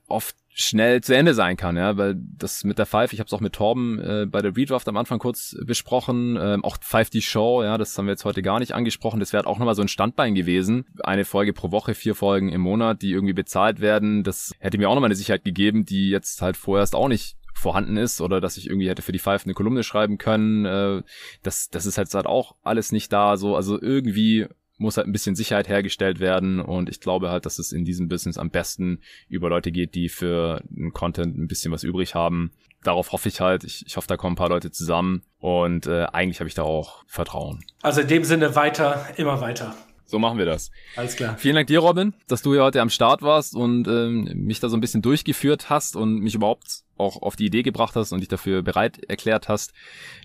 [0.08, 3.34] oft schnell zu Ende sein kann, ja, weil das mit der Five, ich habe es
[3.34, 7.22] auch mit Torben äh, bei der Redraft am Anfang kurz besprochen, ähm, auch Five die
[7.22, 9.82] Show, ja, das haben wir jetzt heute gar nicht angesprochen, das wäre auch nochmal so
[9.82, 14.24] ein Standbein gewesen, eine Folge pro Woche, vier Folgen im Monat, die irgendwie bezahlt werden,
[14.24, 17.96] das hätte mir auch nochmal eine Sicherheit gegeben, die jetzt halt vorerst auch nicht vorhanden
[17.96, 21.02] ist oder dass ich irgendwie hätte für die Five eine Kolumne schreiben können, äh,
[21.44, 24.48] das, das ist halt, auch alles nicht da, so, also irgendwie
[24.82, 28.10] muss halt ein bisschen Sicherheit hergestellt werden und ich glaube halt, dass es in diesem
[28.10, 32.52] Business am besten über Leute geht, die für den Content ein bisschen was übrig haben.
[32.84, 33.64] Darauf hoffe ich halt.
[33.64, 36.64] Ich, ich hoffe, da kommen ein paar Leute zusammen und äh, eigentlich habe ich da
[36.64, 37.64] auch Vertrauen.
[37.82, 39.76] Also in dem Sinne weiter, immer weiter.
[40.12, 40.72] So machen wir das.
[40.98, 41.38] Alles klar.
[41.38, 44.68] Vielen Dank dir, Robin, dass du hier heute am Start warst und ähm, mich da
[44.68, 48.20] so ein bisschen durchgeführt hast und mich überhaupt auch auf die Idee gebracht hast und
[48.20, 49.74] dich dafür bereit erklärt hast,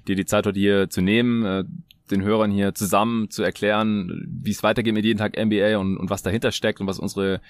[0.08, 1.44] dir die Zeit heute hier zu nehmen.
[1.44, 1.64] Äh,
[2.10, 6.10] den Hörern hier zusammen zu erklären, wie es weitergeht mit jeden Tag NBA und, und
[6.10, 7.40] was dahinter steckt und was unsere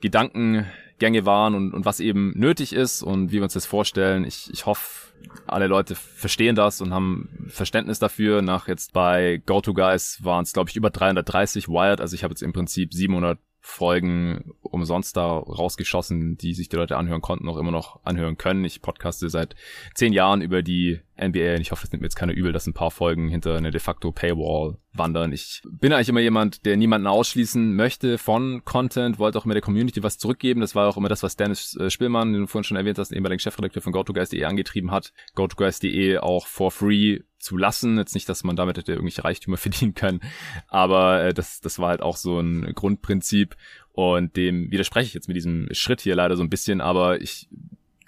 [0.00, 4.24] Gedankengänge waren und, und was eben nötig ist und wie wir uns das vorstellen.
[4.24, 5.12] Ich, ich hoffe,
[5.46, 8.42] alle Leute verstehen das und haben Verständnis dafür.
[8.42, 12.00] Nach jetzt bei GoToGuys waren es, glaube ich, über 330 Wired.
[12.00, 16.98] Also ich habe jetzt im Prinzip 700 Folgen umsonst da rausgeschossen, die sich die Leute
[16.98, 18.62] anhören konnten, auch immer noch anhören können.
[18.62, 19.56] Ich podcaste seit
[19.94, 22.66] zehn Jahren über die NBA und ich hoffe, das nimmt mir jetzt keiner übel, dass
[22.66, 25.32] ein paar Folgen hinter eine de facto Paywall wandern.
[25.32, 29.62] Ich bin eigentlich immer jemand, der niemanden ausschließen möchte von Content, wollte auch immer der
[29.62, 30.60] Community was zurückgeben.
[30.60, 33.12] Das war auch immer das, was Dennis äh, Spielmann, den du vorhin schon erwähnt hast,
[33.12, 35.14] ehemaligen Chefredakteur von GoToGuys.de angetrieben hat.
[35.36, 37.98] GoToGuys.de auch for free zu lassen.
[37.98, 40.20] Jetzt nicht, dass man damit hätte irgendwelche Reichtümer verdienen können,
[40.68, 43.56] aber äh, das, das war halt auch so ein Grundprinzip
[43.92, 47.48] und dem widerspreche ich jetzt mit diesem Schritt hier leider so ein bisschen, aber ich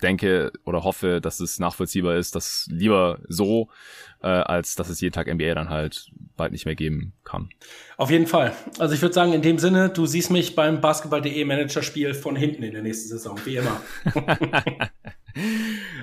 [0.03, 3.69] denke oder hoffe, dass es nachvollziehbar ist, dass lieber so,
[4.23, 7.49] äh, als dass es jeden Tag NBA dann halt bald nicht mehr geben kann.
[7.97, 8.53] Auf jeden Fall.
[8.79, 12.63] Also ich würde sagen, in dem Sinne, du siehst mich beim Basketball.de Managerspiel von hinten
[12.63, 13.81] in der nächsten Saison, wie immer.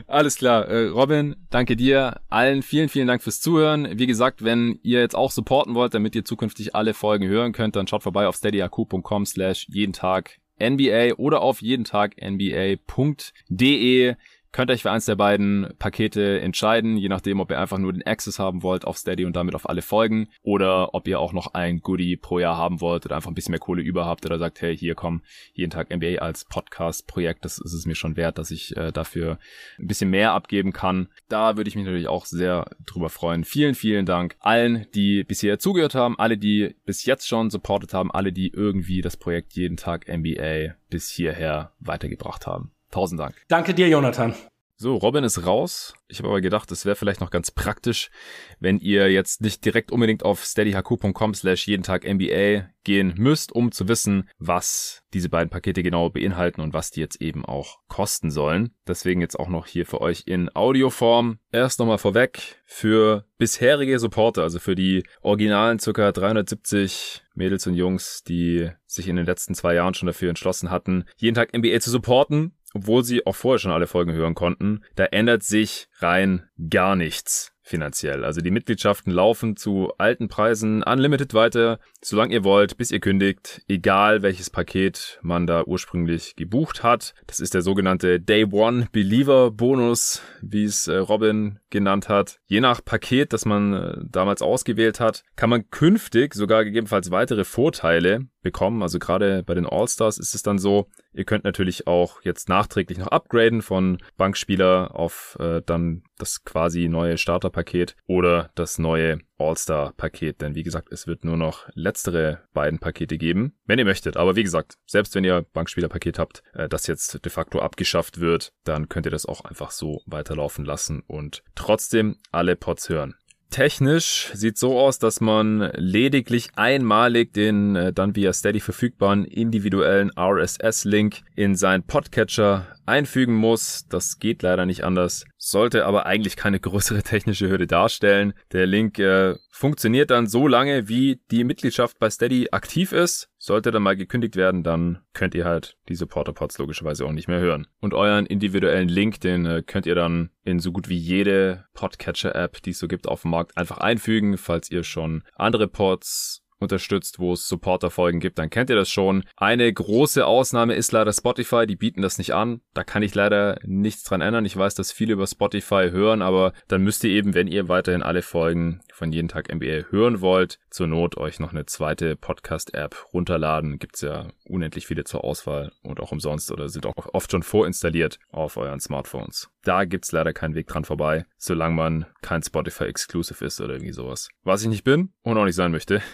[0.07, 0.67] Alles klar.
[0.67, 2.21] Äh, Robin, danke dir.
[2.29, 3.97] Allen vielen, vielen Dank fürs Zuhören.
[3.97, 7.75] Wie gesagt, wenn ihr jetzt auch supporten wollt, damit ihr zukünftig alle Folgen hören könnt,
[7.75, 14.15] dann schaut vorbei auf steadyaq.com slash jeden Tag NBA oder auf jeden Tag NBA.de
[14.53, 17.91] könnt ihr euch für eins der beiden Pakete entscheiden, je nachdem, ob ihr einfach nur
[17.91, 21.33] den Access haben wollt auf Steady und damit auf alle Folgen oder ob ihr auch
[21.33, 24.25] noch ein Goodie pro Jahr haben wollt oder einfach ein bisschen mehr Kohle über habt
[24.25, 25.23] oder sagt, hey, hier komm,
[25.53, 29.39] jeden Tag NBA als Podcast-Projekt, das ist es mir schon wert, dass ich äh, dafür
[29.79, 31.09] ein bisschen mehr abgeben kann.
[31.29, 33.43] Da würde ich mich natürlich auch sehr drüber freuen.
[33.43, 38.11] Vielen, vielen Dank allen, die bisher zugehört haben, alle, die bis jetzt schon supportet haben,
[38.11, 42.71] alle, die irgendwie das Projekt jeden Tag NBA bis hierher weitergebracht haben.
[42.93, 43.35] Tausend Dank.
[43.47, 44.35] Danke dir, Jonathan.
[44.75, 45.93] So, Robin ist raus.
[46.09, 48.11] Ich habe aber gedacht, es wäre vielleicht noch ganz praktisch,
[48.59, 53.71] wenn ihr jetzt nicht direkt unbedingt auf steadyhq.com slash jeden Tag NBA gehen müsst, um
[53.71, 58.29] zu wissen, was diese beiden Pakete genau beinhalten und was die jetzt eben auch kosten
[58.29, 58.75] sollen.
[58.87, 61.39] Deswegen jetzt auch noch hier für euch in Audioform.
[61.51, 68.23] Erst nochmal vorweg für bisherige Supporter, also für die originalen circa 370 Mädels und Jungs,
[68.23, 71.89] die sich in den letzten zwei Jahren schon dafür entschlossen hatten, jeden Tag NBA zu
[71.89, 76.95] supporten obwohl sie auch vorher schon alle Folgen hören konnten, da ändert sich rein gar
[76.95, 77.53] nichts.
[77.65, 78.25] finanziell.
[78.25, 83.61] Also die Mitgliedschaften laufen zu alten Preisen unlimited weiter, solange ihr wollt, bis ihr kündigt,
[83.67, 87.15] egal welches Paket man da ursprünglich gebucht hat.
[87.25, 92.39] Das ist der sogenannte Day One Believer Bonus, wie es äh, Robin genannt hat.
[92.47, 97.45] Je nach Paket, das man äh, damals ausgewählt hat, kann man künftig sogar gegebenenfalls weitere
[97.45, 98.83] Vorteile bekommen.
[98.83, 102.99] Also gerade bei den All-Stars ist es dann so, ihr könnt natürlich auch jetzt nachträglich
[102.99, 110.41] noch upgraden von Bankspieler auf äh, dann das quasi neue Starterpaket oder das neue All-Star-Paket.
[110.41, 114.15] Denn wie gesagt, es wird nur noch letztere beiden Pakete geben, wenn ihr möchtet.
[114.17, 118.53] Aber wie gesagt, selbst wenn ihr Bankspielerpaket habt, äh, das jetzt de facto abgeschafft wird,
[118.63, 123.15] dann könnt ihr das auch einfach so weiterlaufen lassen und trotzdem alle Pots hören.
[123.53, 130.09] Technisch sieht so aus, dass man lediglich einmalig den äh, dann via Steady verfügbaren individuellen
[130.17, 133.85] RSS-Link in seinen Podcatcher einfügen muss.
[133.87, 138.33] Das geht leider nicht anders, sollte aber eigentlich keine größere technische Hürde darstellen.
[138.53, 143.29] Der Link äh, funktioniert dann so lange, wie die Mitgliedschaft bei Steady aktiv ist.
[143.45, 147.41] Sollte dann mal gekündigt werden, dann könnt ihr halt die Supporter-Pods logischerweise auch nicht mehr
[147.41, 147.67] hören.
[147.81, 152.61] Und euren individuellen Link, den äh, könnt ihr dann in so gut wie jede Podcatcher-App,
[152.61, 157.19] die es so gibt auf dem Markt, einfach einfügen, falls ihr schon andere Pods unterstützt,
[157.19, 159.23] wo es Supporter-Folgen gibt, dann kennt ihr das schon.
[159.37, 162.61] Eine große Ausnahme ist leider Spotify, die bieten das nicht an.
[162.73, 164.45] Da kann ich leider nichts dran ändern.
[164.45, 168.03] Ich weiß, dass viele über Spotify hören, aber dann müsst ihr eben, wenn ihr weiterhin
[168.03, 173.13] alle Folgen von jeden Tag NBA hören wollt, zur Not euch noch eine zweite Podcast-App
[173.13, 173.79] runterladen.
[173.79, 178.19] Gibt's ja unendlich viele zur Auswahl und auch umsonst oder sind auch oft schon vorinstalliert
[178.31, 179.49] auf euren Smartphones.
[179.63, 183.93] Da gibt's leider keinen Weg dran vorbei, solange man kein Spotify Exclusive ist oder irgendwie
[183.93, 184.29] sowas.
[184.43, 186.01] Was ich nicht bin und auch nicht sein möchte.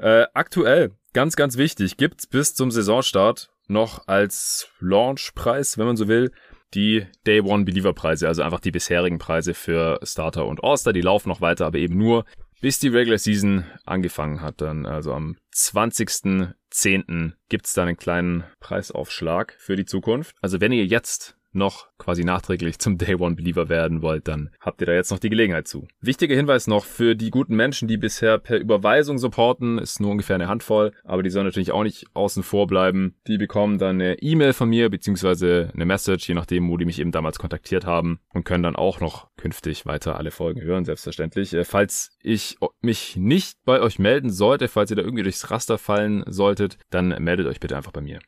[0.00, 6.06] Äh, aktuell, ganz, ganz wichtig, gibt's bis zum Saisonstart noch als Launchpreis, wenn man so
[6.06, 6.30] will,
[6.72, 10.92] die Day One Believer Preise, also einfach die bisherigen Preise für Starter und All-Star.
[10.92, 12.26] Die laufen noch weiter, aber eben nur
[12.60, 14.60] bis die Regular Season angefangen hat.
[14.60, 17.32] Dann also am 20.10.
[17.48, 20.36] gibt's da einen kleinen Preisaufschlag für die Zukunft.
[20.40, 24.80] Also wenn ihr jetzt noch quasi nachträglich zum Day One Believer werden wollt, dann habt
[24.80, 25.86] ihr da jetzt noch die Gelegenheit zu.
[26.00, 30.36] Wichtiger Hinweis noch für die guten Menschen, die bisher per Überweisung supporten, ist nur ungefähr
[30.36, 33.16] eine Handvoll, aber die sollen natürlich auch nicht außen vor bleiben.
[33.26, 36.98] Die bekommen dann eine E-Mail von mir, beziehungsweise eine Message, je nachdem, wo die mich
[36.98, 41.54] eben damals kontaktiert haben und können dann auch noch künftig weiter alle Folgen hören, selbstverständlich.
[41.54, 45.78] Äh, falls ich mich nicht bei euch melden sollte, falls ihr da irgendwie durchs Raster
[45.78, 48.18] fallen solltet, dann meldet euch bitte einfach bei mir.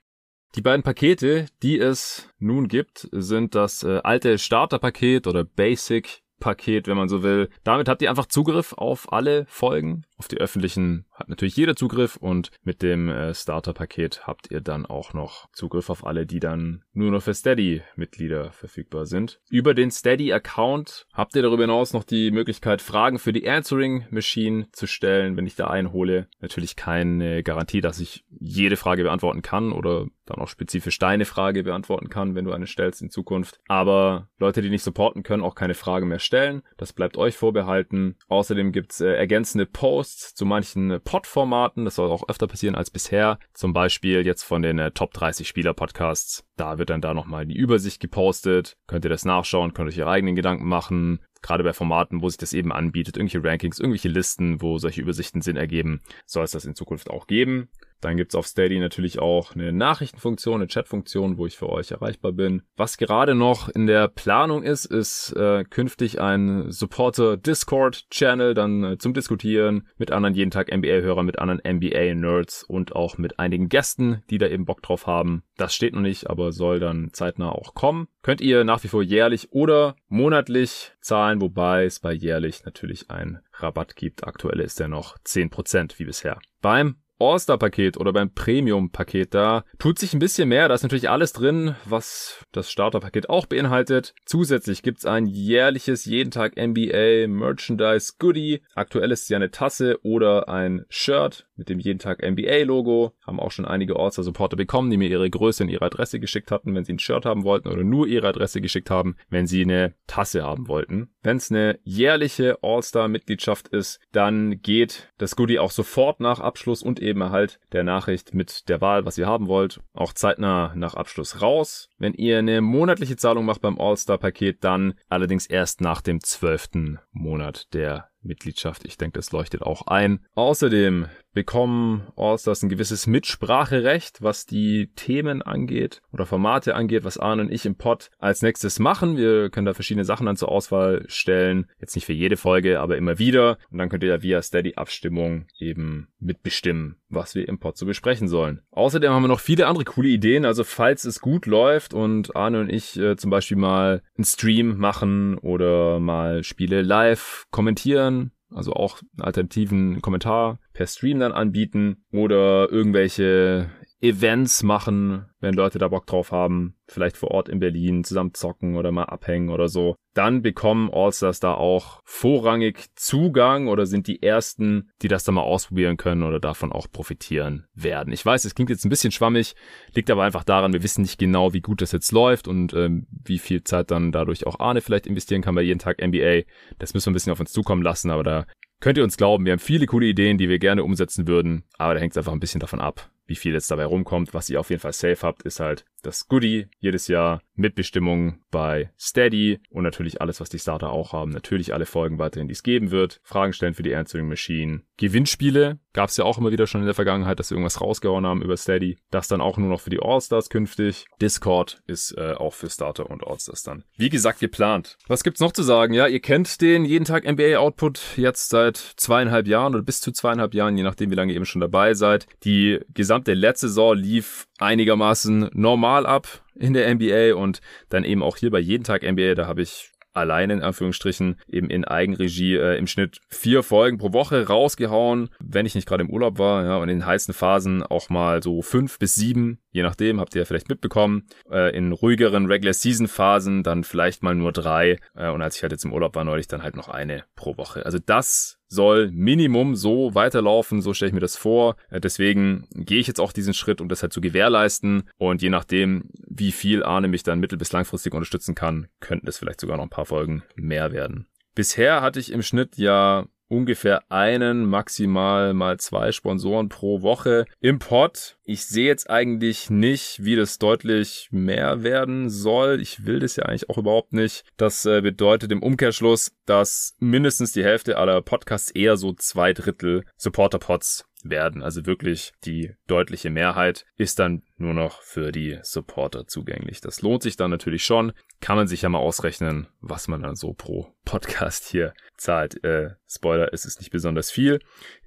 [0.57, 6.88] Die beiden Pakete, die es nun gibt, sind das äh, alte Starterpaket oder Basic Paket,
[6.88, 7.51] wenn man so will.
[7.62, 10.07] Damit habt ihr einfach Zugriff auf alle Folgen.
[10.20, 14.84] Auf die öffentlichen hat natürlich jeder Zugriff und mit dem äh, Starter-Paket habt ihr dann
[14.84, 19.40] auch noch Zugriff auf alle, die dann nur noch für Steady-Mitglieder verfügbar sind.
[19.48, 24.68] Über den Steady-Account habt ihr darüber hinaus noch die Möglichkeit, Fragen für die Answering Machine
[24.72, 26.28] zu stellen, wenn ich da einhole.
[26.40, 31.62] Natürlich keine Garantie, dass ich jede Frage beantworten kann oder dann auch spezifisch deine Frage
[31.62, 33.58] beantworten kann, wenn du eine stellst in Zukunft.
[33.68, 36.62] Aber Leute, die nicht supporten, können auch keine Frage mehr stellen.
[36.76, 38.16] Das bleibt euch vorbehalten.
[38.28, 41.84] Außerdem gibt's äh, ergänzende Posts zu manchen Pod-Formaten.
[41.84, 43.38] Das soll auch öfter passieren als bisher.
[43.54, 46.44] Zum Beispiel jetzt von den äh, Top 30 Spieler-Podcasts.
[46.56, 48.76] Da wird dann da nochmal die Übersicht gepostet.
[48.86, 52.38] Könnt ihr das nachschauen, könnt euch ihre eigenen Gedanken machen gerade bei Formaten, wo sich
[52.38, 56.64] das eben anbietet, irgendwelche Rankings, irgendwelche Listen, wo solche Übersichten Sinn ergeben, soll es das
[56.64, 57.70] in Zukunft auch geben.
[58.01, 62.32] Dann gibt's auf Steady natürlich auch eine Nachrichtenfunktion, eine Chatfunktion, wo ich für euch erreichbar
[62.32, 62.62] bin.
[62.76, 68.84] Was gerade noch in der Planung ist, ist äh, künftig ein Supporter Discord Channel dann
[68.84, 73.68] äh, zum Diskutieren mit anderen jeden Tag NBA-Hörer, mit anderen NBA-Nerds und auch mit einigen
[73.68, 75.42] Gästen, die da eben Bock drauf haben.
[75.57, 78.09] Das steht noch nicht, aber soll dann zeitnah auch kommen.
[78.22, 83.40] Könnt ihr nach wie vor jährlich oder monatlich zahlen, wobei es bei jährlich natürlich einen
[83.53, 84.26] Rabatt gibt.
[84.26, 86.38] Aktuell ist er noch 10% wie bisher.
[86.61, 90.68] Beim All-Star-Paket oder beim Premium-Paket, da tut sich ein bisschen mehr.
[90.68, 94.14] Da ist natürlich alles drin, was das Starter-Paket auch beinhaltet.
[94.24, 98.62] Zusätzlich gibt's ein jährliches jeden Tag NBA Merchandise Goodie.
[98.74, 103.12] Aktuell ist ja eine Tasse oder ein Shirt mit dem jeden Tag NBA Logo.
[103.26, 106.50] Haben auch schon einige All-Star Supporter bekommen, die mir ihre Größe und ihre Adresse geschickt
[106.50, 109.62] hatten, wenn sie ein Shirt haben wollten oder nur ihre Adresse geschickt haben, wenn sie
[109.62, 111.10] eine Tasse haben wollten.
[111.22, 116.82] Wenn es eine jährliche All-Star Mitgliedschaft ist, dann geht das Goodie auch sofort nach Abschluss
[116.82, 120.72] und eben eben Erhalt der Nachricht mit der Wahl, was ihr haben wollt, auch zeitnah
[120.74, 121.88] nach Abschluss raus.
[121.98, 127.72] Wenn ihr eine monatliche Zahlung macht beim All-Star-Paket, dann allerdings erst nach dem zwölften Monat
[127.74, 128.84] der Mitgliedschaft.
[128.84, 130.20] Ich denke, das leuchtet auch ein.
[130.34, 137.42] Außerdem bekommen Allstars ein gewisses Mitspracherecht, was die Themen angeht oder Formate angeht, was Arne
[137.42, 139.16] und ich im Pod als nächstes machen.
[139.16, 141.66] Wir können da verschiedene Sachen dann zur Auswahl stellen.
[141.80, 143.58] Jetzt nicht für jede Folge, aber immer wieder.
[143.70, 147.86] Und dann könnt ihr ja via Steady Abstimmung eben mitbestimmen, was wir im Pod zu
[147.86, 148.62] besprechen sollen.
[148.72, 150.44] Außerdem haben wir noch viele andere coole Ideen.
[150.44, 154.78] Also falls es gut läuft und Arne und ich äh, zum Beispiel mal einen Stream
[154.78, 158.19] machen oder mal Spiele live kommentieren,
[158.53, 163.70] also auch einen alternativen Kommentar per Stream dann anbieten oder irgendwelche
[164.03, 168.76] Events machen, wenn Leute da Bock drauf haben, vielleicht vor Ort in Berlin zusammen zocken
[168.76, 174.22] oder mal abhängen oder so, dann bekommen Allstars da auch vorrangig Zugang oder sind die
[174.22, 178.12] ersten, die das dann mal ausprobieren können oder davon auch profitieren werden.
[178.12, 179.55] Ich weiß, es klingt jetzt ein bisschen schwammig,
[179.94, 183.07] liegt aber einfach daran, wir wissen nicht genau, wie gut das jetzt läuft und ähm,
[183.11, 186.42] wie viel Zeit dann dadurch auch Arne vielleicht investieren kann bei jeden Tag NBA.
[186.78, 188.46] Das müssen wir ein bisschen auf uns zukommen lassen, aber da
[188.80, 191.94] könnt ihr uns glauben, wir haben viele coole Ideen, die wir gerne umsetzen würden, aber
[191.94, 194.34] da hängt es einfach ein bisschen davon ab, wie viel jetzt dabei rumkommt.
[194.34, 198.90] Was ihr auf jeden Fall safe habt, ist halt das Goodie jedes Jahr, Mitbestimmung bei
[198.98, 201.30] Steady und natürlich alles, was die Starter auch haben.
[201.30, 203.20] Natürlich alle Folgen weiterhin, die es geben wird.
[203.22, 204.82] Fragen stellen für die Answering Machine.
[204.96, 208.26] Gewinnspiele gab es ja auch immer wieder schon in der Vergangenheit, dass sie irgendwas rausgehauen
[208.26, 208.98] haben über Steady.
[209.11, 211.07] Das dann auch nur noch für die All-Stars künftig.
[211.20, 213.84] Discord ist äh, auch für Starter und All-Stars dann.
[213.96, 214.96] Wie gesagt, geplant.
[215.09, 215.94] Was gibt's noch zu sagen?
[215.94, 220.12] Ja, ihr kennt den jeden Tag NBA Output jetzt seit zweieinhalb Jahren oder bis zu
[220.12, 222.26] zweieinhalb Jahren, je nachdem, wie lange ihr eben schon dabei seid.
[222.44, 228.36] Die gesamte letzte Saison lief einigermaßen normal ab in der NBA und dann eben auch
[228.36, 232.76] hier bei jeden Tag NBA, da habe ich alleine in Anführungsstrichen eben in Eigenregie äh,
[232.76, 236.76] im Schnitt vier Folgen pro Woche rausgehauen, wenn ich nicht gerade im Urlaub war, ja,
[236.78, 240.44] und in heißen Phasen auch mal so fünf bis sieben, je nachdem, habt ihr ja
[240.44, 241.26] vielleicht mitbekommen.
[241.50, 245.62] Äh, in ruhigeren Regular Season Phasen dann vielleicht mal nur drei äh, und als ich
[245.62, 247.84] halt jetzt im Urlaub war neulich dann halt noch eine pro Woche.
[247.84, 251.76] Also das soll Minimum so weiterlaufen, so stelle ich mir das vor.
[251.90, 255.08] Äh, deswegen gehe ich jetzt auch diesen Schritt, um das halt zu gewährleisten.
[255.18, 259.38] Und je nachdem, wie viel Arne mich dann mittel- bis langfristig unterstützen kann, könnten es
[259.38, 261.26] vielleicht sogar noch ein paar Folgen mehr werden.
[261.54, 267.78] Bisher hatte ich im Schnitt ja ungefähr einen, maximal mal zwei Sponsoren pro Woche im
[267.78, 268.36] Pod.
[268.44, 272.80] Ich sehe jetzt eigentlich nicht, wie das deutlich mehr werden soll.
[272.80, 274.44] Ich will das ja eigentlich auch überhaupt nicht.
[274.57, 280.05] Das äh, bedeutet im Umkehrschluss, dass mindestens die Hälfte aller Podcasts eher so zwei Drittel
[280.16, 281.62] Supporter-Pods werden.
[281.62, 286.80] Also wirklich die deutliche Mehrheit ist dann nur noch für die Supporter zugänglich.
[286.80, 288.12] Das lohnt sich dann natürlich schon.
[288.40, 292.62] Kann man sich ja mal ausrechnen, was man dann so pro Podcast hier zahlt.
[292.64, 294.60] Äh, Spoiler, es ist nicht besonders viel.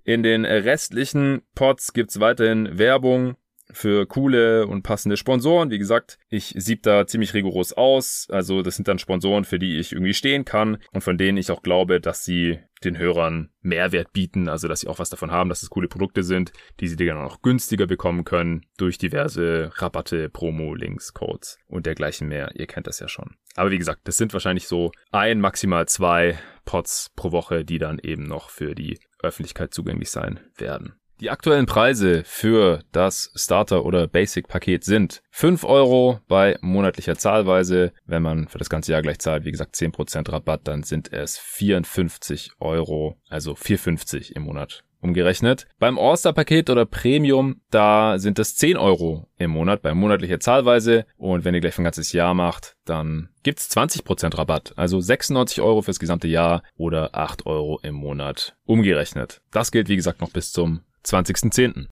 [0.04, 3.38] In den restlichen Pods gibt's weiterhin Werbung
[3.74, 5.70] für coole und passende Sponsoren.
[5.70, 8.28] Wie gesagt, ich sieb da ziemlich rigoros aus.
[8.30, 11.52] Also das sind dann Sponsoren, für die ich irgendwie stehen kann und von denen ich
[11.52, 15.50] auch glaube, dass sie den Hörern Mehrwert bieten, also dass sie auch was davon haben,
[15.50, 20.30] dass es coole Produkte sind, die sie dann auch günstiger bekommen können durch diverse Rabatte,
[20.30, 22.52] Promo, Links, Codes und dergleichen mehr.
[22.56, 23.36] Ihr kennt das ja schon.
[23.56, 28.00] Aber wie gesagt, das sind wahrscheinlich so ein, maximal zwei Pots pro Woche, die dann
[28.00, 30.96] eben noch für die Öffentlichkeit zugänglich sein werden.
[31.24, 37.94] Die aktuellen Preise für das Starter- oder Basic-Paket sind 5 Euro bei monatlicher Zahlweise.
[38.06, 41.38] Wenn man für das ganze Jahr gleich zahlt, wie gesagt 10% Rabatt, dann sind es
[41.38, 45.66] 54 Euro, also 4,50 im Monat umgerechnet.
[45.80, 51.06] Beim All-Star-Paket oder Premium, da sind es 10 Euro im Monat bei monatlicher Zahlweise.
[51.16, 54.74] Und wenn ihr gleich für ein ganzes Jahr macht, dann gibt's 20% Rabatt.
[54.76, 59.42] Also 96 Euro fürs gesamte Jahr oder 8 Euro im Monat umgerechnet.
[59.52, 61.88] Das gilt, wie gesagt, noch bis zum 20.10.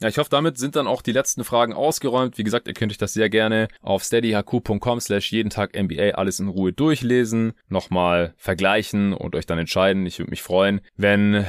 [0.00, 2.36] Ja, ich hoffe, damit sind dann auch die letzten Fragen ausgeräumt.
[2.36, 6.40] Wie gesagt, ihr könnt euch das sehr gerne auf steadyhq.com slash jeden Tag NBA alles
[6.40, 10.04] in Ruhe durchlesen, nochmal vergleichen und euch dann entscheiden.
[10.04, 11.46] Ich würde mich freuen, wenn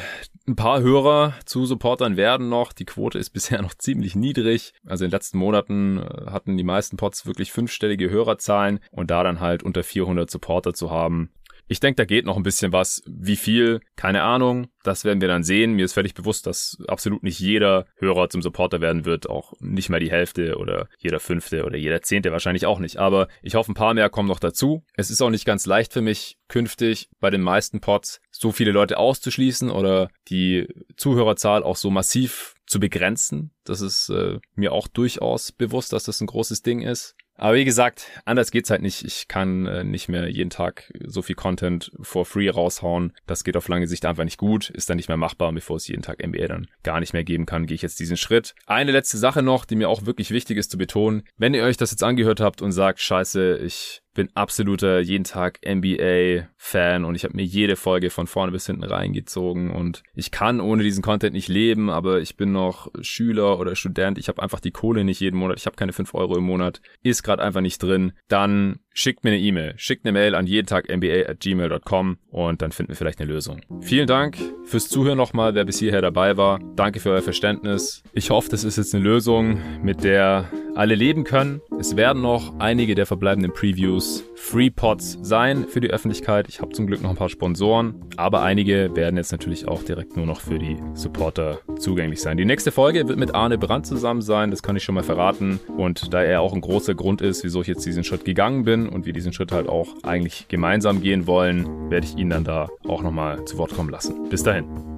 [0.48, 2.72] ein paar Hörer zu Supportern werden noch.
[2.72, 4.74] Die Quote ist bisher noch ziemlich niedrig.
[4.86, 9.24] Also in den letzten Monaten äh, hatten die meisten Pots wirklich fünfstellige Hörerzahlen und da
[9.24, 11.32] dann halt unter 400 Supporter zu haben,
[11.68, 13.02] ich denke, da geht noch ein bisschen was.
[13.08, 13.80] Wie viel?
[13.96, 14.68] Keine Ahnung.
[14.84, 15.74] Das werden wir dann sehen.
[15.74, 19.28] Mir ist völlig bewusst, dass absolut nicht jeder Hörer zum Supporter werden wird.
[19.30, 22.98] Auch nicht mehr die Hälfte oder jeder Fünfte oder jeder Zehnte wahrscheinlich auch nicht.
[22.98, 24.84] Aber ich hoffe, ein paar mehr kommen noch dazu.
[24.94, 28.72] Es ist auch nicht ganz leicht für mich, künftig bei den meisten Pods so viele
[28.72, 33.52] Leute auszuschließen oder die Zuhörerzahl auch so massiv zu begrenzen.
[33.64, 37.16] Das ist äh, mir auch durchaus bewusst, dass das ein großes Ding ist.
[37.38, 39.04] Aber wie gesagt, anders geht's halt nicht.
[39.04, 43.14] Ich kann äh, nicht mehr jeden Tag so viel Content for free raushauen.
[43.28, 45.52] Das geht auf lange Sicht einfach nicht gut, ist dann nicht mehr machbar.
[45.52, 48.18] bevor es jeden Tag NBA dann gar nicht mehr geben kann, gehe ich jetzt diesen
[48.18, 48.56] Schritt.
[48.66, 51.24] Eine letzte Sache noch, die mir auch wirklich wichtig ist zu betonen.
[51.38, 55.60] Wenn ihr euch das jetzt angehört habt und sagt, scheiße, ich bin absoluter jeden Tag
[55.64, 60.60] NBA-Fan und ich habe mir jede Folge von vorne bis hinten reingezogen und ich kann
[60.60, 64.60] ohne diesen Content nicht leben, aber ich bin noch Schüler oder Student, ich habe einfach
[64.60, 67.62] die Kohle nicht jeden Monat, ich habe keine 5 Euro im Monat, ist gerade einfach
[67.62, 71.42] nicht drin, dann schickt mir eine E-Mail, schickt eine Mail an jeden Tag mba at
[71.42, 73.62] gmail.com und dann finden wir vielleicht eine Lösung.
[73.82, 76.60] Vielen Dank fürs Zuhören nochmal, wer bis hierher dabei war.
[76.76, 78.02] Danke für euer Verständnis.
[78.14, 81.62] Ich hoffe, das ist jetzt eine Lösung, mit der alle leben können.
[81.80, 84.05] Es werden noch einige der verbleibenden Previews
[84.36, 86.48] Free Pods sein für die Öffentlichkeit.
[86.48, 90.16] Ich habe zum Glück noch ein paar Sponsoren, aber einige werden jetzt natürlich auch direkt
[90.16, 92.38] nur noch für die Supporter zugänglich sein.
[92.38, 95.60] Die nächste Folge wird mit Arne Brandt zusammen sein, das kann ich schon mal verraten.
[95.78, 98.88] Und da er auch ein großer Grund ist, wieso ich jetzt diesen Schritt gegangen bin
[98.88, 102.70] und wir diesen Schritt halt auch eigentlich gemeinsam gehen wollen, werde ich ihn dann da
[102.88, 104.30] auch nochmal zu Wort kommen lassen.
[104.30, 104.95] Bis dahin.